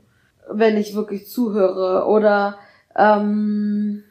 [0.49, 2.07] Wenn ich wirklich zuhöre.
[2.07, 2.57] Oder
[2.95, 4.03] ähm,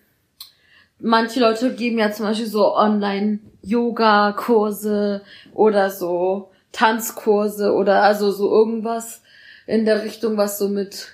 [0.98, 5.22] manche Leute geben ja zum Beispiel so Online-Yoga-Kurse
[5.52, 9.22] oder so Tanzkurse oder also so irgendwas
[9.66, 11.08] in der Richtung, was so mit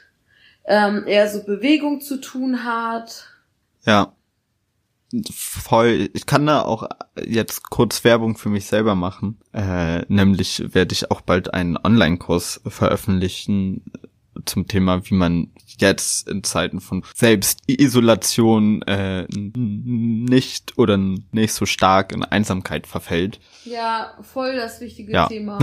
[0.65, 3.27] ähm, eher so Bewegung zu tun hat.
[3.85, 4.13] Ja
[5.31, 6.89] voll, ich kann da auch
[7.23, 9.39] jetzt kurz Werbung für mich selber machen.
[9.53, 13.85] Äh, nämlich werde ich auch bald einen Online-Kurs veröffentlichen
[14.45, 22.13] zum Thema, wie man jetzt in Zeiten von Selbstisolation äh, nicht oder nicht so stark
[22.13, 23.41] in Einsamkeit verfällt.
[23.65, 25.29] Ja, voll das wichtige ja.
[25.29, 25.59] Thema.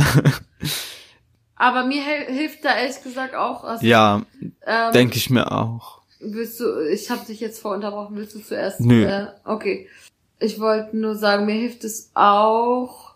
[1.56, 3.64] Aber mir hilft da ehrlich gesagt auch.
[3.64, 4.22] Also, ja,
[4.66, 8.82] ähm, denke ich mir auch Willst du, ich habe dich jetzt vorunterbrochen, willst du zuerst?
[8.82, 9.06] Nö.
[9.06, 9.88] Äh, okay.
[10.40, 13.14] Ich wollte nur sagen, mir hilft es auch,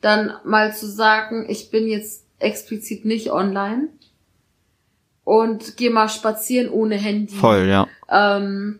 [0.00, 3.88] dann mal zu sagen, ich bin jetzt explizit nicht online
[5.26, 7.34] und geh mal spazieren ohne Handy.
[7.34, 7.86] Voll, ja.
[8.08, 8.78] Ähm,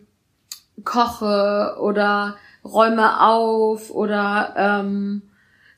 [0.83, 5.21] koche oder räume auf oder ähm,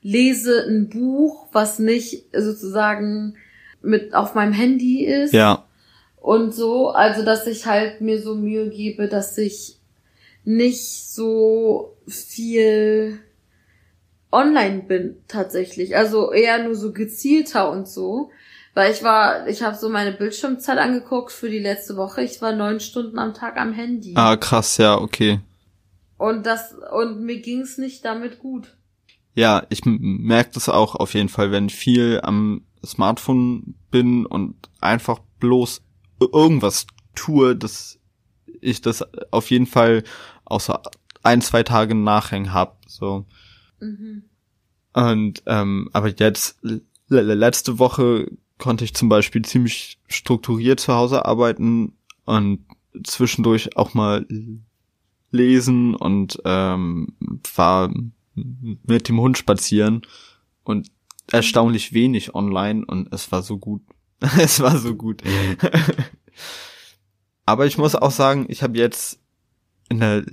[0.02, 3.36] lese ein Buch, was nicht sozusagen
[3.82, 5.34] mit auf meinem Handy ist.
[5.34, 5.66] Ja
[6.22, 9.78] und so, also dass ich halt mir so Mühe gebe, dass ich
[10.44, 13.20] nicht so viel
[14.32, 18.30] online bin tatsächlich, also eher nur so gezielter und so,
[18.74, 22.54] weil ich war, ich habe so meine Bildschirmzeit angeguckt für die letzte Woche, ich war
[22.54, 24.14] neun Stunden am Tag am Handy.
[24.16, 25.42] Ah krass, ja, okay.
[26.18, 28.76] Und das und mir ging's nicht damit gut.
[29.36, 34.56] Ja, ich merke das auch auf jeden Fall, wenn ich viel am Smartphone bin und
[34.82, 35.82] einfach bloß
[36.20, 38.00] irgendwas tue, dass
[38.62, 40.04] ich das auf jeden Fall
[40.46, 40.78] auch so
[41.24, 42.82] ein, zwei Tage Nachhängen hab.
[42.88, 43.26] So.
[43.80, 44.24] Mhm.
[44.94, 46.60] Und ähm, aber jetzt
[47.08, 48.30] letzte Woche
[48.60, 51.94] konnte ich zum Beispiel ziemlich strukturiert zu Hause arbeiten
[52.26, 52.66] und
[53.04, 54.28] zwischendurch auch mal
[55.32, 57.08] lesen und ähm,
[57.56, 57.92] war
[58.36, 60.02] mit dem Hund spazieren
[60.64, 60.92] und
[61.32, 63.82] erstaunlich wenig online und es war so gut.
[64.38, 65.24] es war so gut.
[67.46, 69.20] Aber ich muss auch sagen, ich habe jetzt
[69.90, 70.24] in der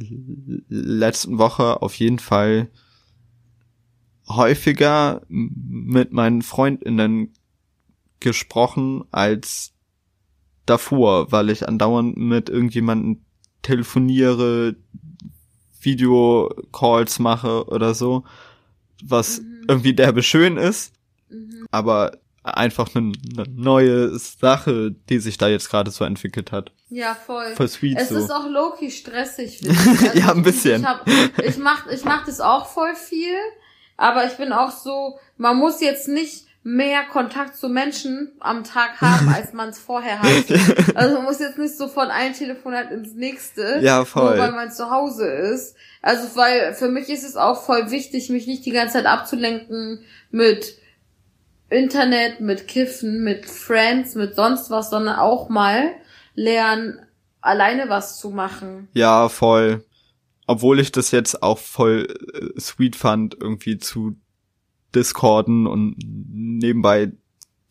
[0.68, 2.68] letzten Woche auf jeden Fall
[4.28, 7.32] häufiger mit meinen Freundinnen
[8.20, 9.72] gesprochen als
[10.64, 13.24] davor, weil ich andauernd mit irgendjemandem
[13.62, 14.76] telefoniere,
[15.80, 18.24] Videocalls mache oder so,
[19.02, 19.64] was mhm.
[19.68, 20.92] irgendwie derbe schön ist,
[21.28, 21.66] mhm.
[21.70, 26.72] aber einfach eine, eine, neue Sache, die sich da jetzt gerade so entwickelt hat.
[26.88, 27.54] Ja, voll.
[27.54, 28.16] Voll sweet es so.
[28.16, 29.60] ist auch low-key stressig.
[29.68, 30.82] Also ja, ein bisschen.
[30.82, 31.08] Ich, hab,
[31.42, 33.36] ich mach, ich mach das auch voll viel,
[33.96, 39.00] aber ich bin auch so, man muss jetzt nicht mehr Kontakt zu Menschen am Tag
[39.00, 40.58] haben, als man es vorher hatte.
[40.96, 44.30] Also man muss jetzt nicht so von einem Telefonat ins nächste, ja, voll.
[44.30, 45.76] nur weil man zu Hause ist.
[46.02, 50.00] Also weil für mich ist es auch voll wichtig, mich nicht die ganze Zeit abzulenken
[50.32, 50.76] mit
[51.70, 55.92] Internet, mit Kiffen, mit Friends, mit sonst was, sondern auch mal
[56.34, 56.98] lernen,
[57.40, 58.88] alleine was zu machen.
[58.92, 59.84] Ja, voll.
[60.48, 64.16] Obwohl ich das jetzt auch voll äh, sweet fand, irgendwie zu
[64.96, 67.12] discorden und nebenbei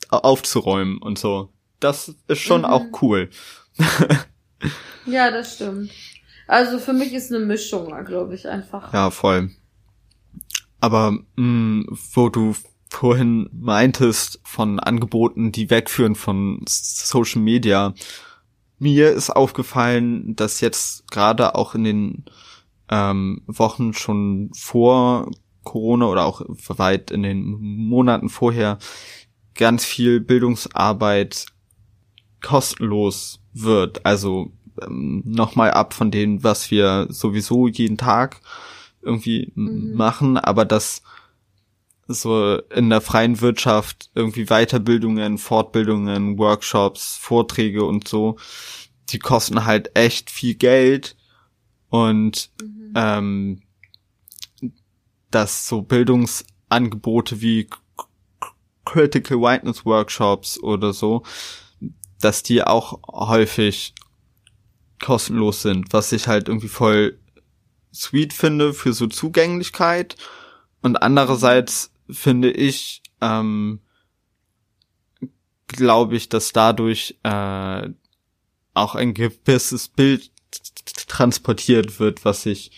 [0.10, 1.50] aufzuräumen und so.
[1.80, 2.66] Das ist schon mhm.
[2.66, 3.30] auch cool.
[5.06, 5.92] ja, das stimmt.
[6.48, 8.94] Also für mich ist eine Mischung, glaube ich, einfach.
[8.94, 9.52] Ja, voll.
[10.80, 12.56] Aber mh, mm, wo du
[12.90, 17.94] vorhin meintest von Angeboten, die wegführen von Social Media,
[18.78, 22.26] mir ist aufgefallen, dass jetzt gerade auch in den
[22.90, 25.32] ähm, Wochen schon vor
[25.66, 28.80] Corona oder auch weit in den Monaten vorher
[29.56, 31.48] ganz viel Bildungsarbeit
[32.42, 34.06] kostenlos wird.
[34.06, 34.52] Also
[34.82, 38.42] ähm, nochmal ab von dem, was wir sowieso jeden Tag
[39.02, 39.94] irgendwie mhm.
[39.96, 41.02] machen, aber dass
[42.08, 48.38] so in der freien Wirtschaft irgendwie Weiterbildungen, Fortbildungen, Workshops, Vorträge und so,
[49.10, 51.16] die kosten halt echt viel Geld
[51.90, 52.94] und mhm.
[52.96, 53.62] ähm,
[55.36, 57.68] dass so Bildungsangebote wie
[58.86, 61.24] Critical Whiteness Workshops oder so,
[62.22, 63.94] dass die auch häufig
[65.04, 67.20] kostenlos sind, was ich halt irgendwie voll
[67.94, 70.16] sweet finde für so Zugänglichkeit.
[70.82, 73.82] Und andererseits finde ich, ähm,
[75.68, 77.90] glaube ich, dass dadurch äh,
[78.74, 80.32] auch ein gewisses Bild
[81.08, 82.72] transportiert wird, was ich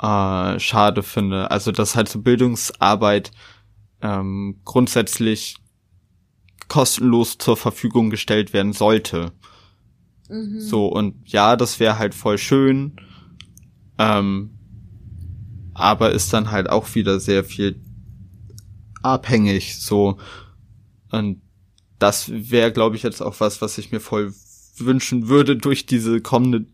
[0.00, 1.50] äh, schade finde.
[1.50, 3.30] Also dass halt so Bildungsarbeit
[4.02, 5.56] ähm, grundsätzlich
[6.68, 9.32] kostenlos zur Verfügung gestellt werden sollte.
[10.28, 10.60] Mhm.
[10.60, 12.96] So, und ja, das wäre halt voll schön.
[13.98, 14.50] Ähm,
[15.74, 17.80] aber ist dann halt auch wieder sehr viel
[19.02, 20.18] abhängig, so.
[21.10, 21.42] Und
[21.98, 24.34] das wäre, glaube ich, jetzt auch was, was ich mir voll
[24.78, 26.66] wünschen würde durch diese kommende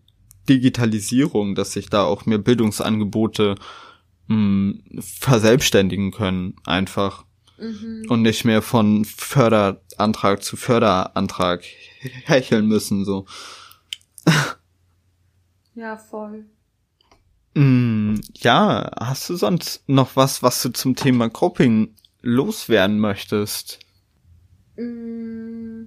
[0.49, 3.57] Digitalisierung, dass sich da auch mehr Bildungsangebote
[4.29, 7.25] mh, hm, verselbstständigen können, einfach.
[7.59, 8.07] Mhm.
[8.09, 11.63] Und nicht mehr von Förderantrag zu Förderantrag
[12.25, 13.27] hecheln müssen, so.
[15.75, 16.45] Ja, voll.
[17.55, 23.79] Mm, ja, hast du sonst noch was, was du zum Thema Coping loswerden möchtest?
[24.77, 25.85] Mm,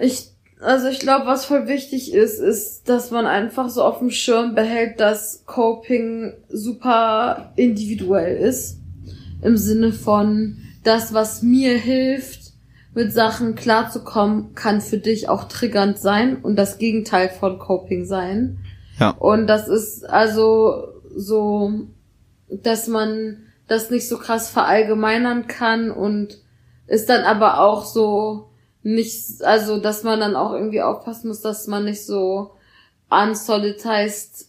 [0.00, 0.31] ich
[0.62, 4.54] also ich glaube, was voll wichtig ist, ist, dass man einfach so auf dem Schirm
[4.54, 8.78] behält, dass Coping super individuell ist.
[9.42, 12.52] Im Sinne von, das, was mir hilft,
[12.94, 18.58] mit Sachen klarzukommen, kann für dich auch triggernd sein und das Gegenteil von Coping sein.
[19.00, 19.10] Ja.
[19.10, 21.88] Und das ist also so,
[22.48, 26.38] dass man das nicht so krass verallgemeinern kann und
[26.86, 28.51] ist dann aber auch so,
[28.82, 32.52] nicht, also dass man dann auch irgendwie aufpassen muss, dass man nicht so
[33.10, 34.46] unsolidized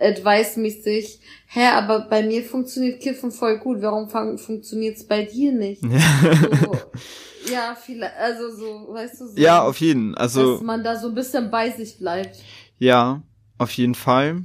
[0.00, 5.82] advice-mäßig, hä, aber bei mir funktioniert Kiffen voll gut, warum fun funktioniert's bei dir nicht?
[5.82, 5.88] so,
[7.52, 9.36] ja, viele, also so, weißt du, so.
[9.36, 10.54] Ja, auf jeden, also.
[10.54, 12.38] Dass man da so ein bisschen bei sich bleibt.
[12.78, 13.22] Ja,
[13.58, 14.44] auf jeden Fall.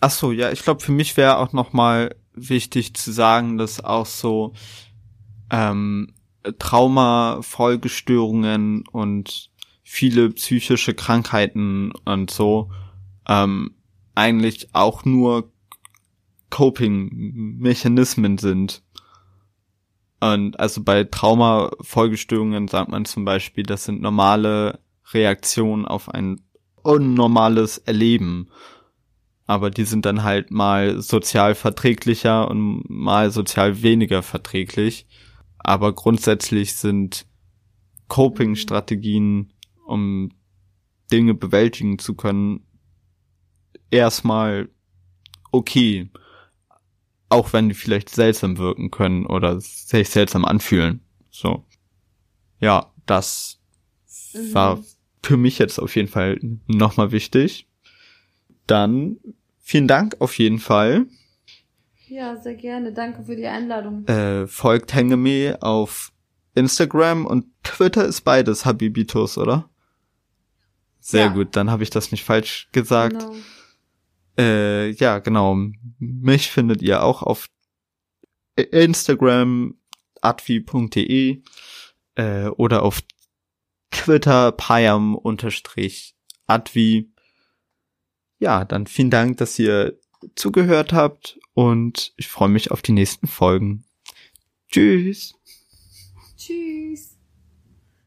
[0.00, 4.06] Ach so, ja, ich glaube, für mich wäre auch nochmal wichtig zu sagen, dass auch
[4.06, 4.52] so,
[5.50, 6.14] ähm,
[6.58, 9.50] Trauma, Folgestörungen und
[9.82, 12.70] viele psychische Krankheiten und so
[13.26, 13.74] ähm,
[14.14, 15.52] eigentlich auch nur
[16.50, 18.82] Coping-Mechanismen sind.
[20.20, 24.80] Und also bei Trauma-Folgestörungen sagt man zum Beispiel, das sind normale
[25.12, 26.40] Reaktionen auf ein
[26.82, 28.48] unnormales Erleben.
[29.46, 35.06] Aber die sind dann halt mal sozial verträglicher und mal sozial weniger verträglich.
[35.58, 37.26] Aber grundsätzlich sind
[38.08, 39.52] Coping-Strategien,
[39.86, 40.30] um
[41.10, 42.66] Dinge bewältigen zu können,
[43.90, 44.68] erstmal
[45.50, 46.10] okay.
[47.30, 51.00] auch wenn die vielleicht seltsam wirken können oder sich seltsam anfühlen.
[51.30, 51.64] So.
[52.60, 53.60] Ja, das
[54.34, 54.54] mhm.
[54.54, 54.84] war
[55.22, 57.66] für mich jetzt auf jeden Fall nochmal wichtig.
[58.66, 59.18] Dann
[59.60, 61.06] vielen Dank auf jeden Fall.
[62.08, 62.92] Ja, sehr gerne.
[62.92, 64.06] Danke für die Einladung.
[64.06, 66.12] Äh, folgt Hengeme auf
[66.54, 69.68] Instagram und Twitter ist beides Habibitus, oder?
[71.00, 71.32] Sehr ja.
[71.32, 73.18] gut, dann habe ich das nicht falsch gesagt.
[73.18, 73.34] Genau.
[74.38, 75.56] Äh, ja, genau.
[75.98, 77.48] Mich findet ihr auch auf
[78.56, 79.74] Instagram
[80.20, 81.42] advi.de
[82.14, 83.00] äh, oder auf
[83.90, 85.52] Twitter payam-advi.
[88.40, 89.98] Ja, dann vielen Dank, dass ihr
[90.34, 93.82] zugehört habt und ich freue mich auf die nächsten Folgen.
[94.70, 95.34] Tschüss.
[96.36, 97.17] Tschüss.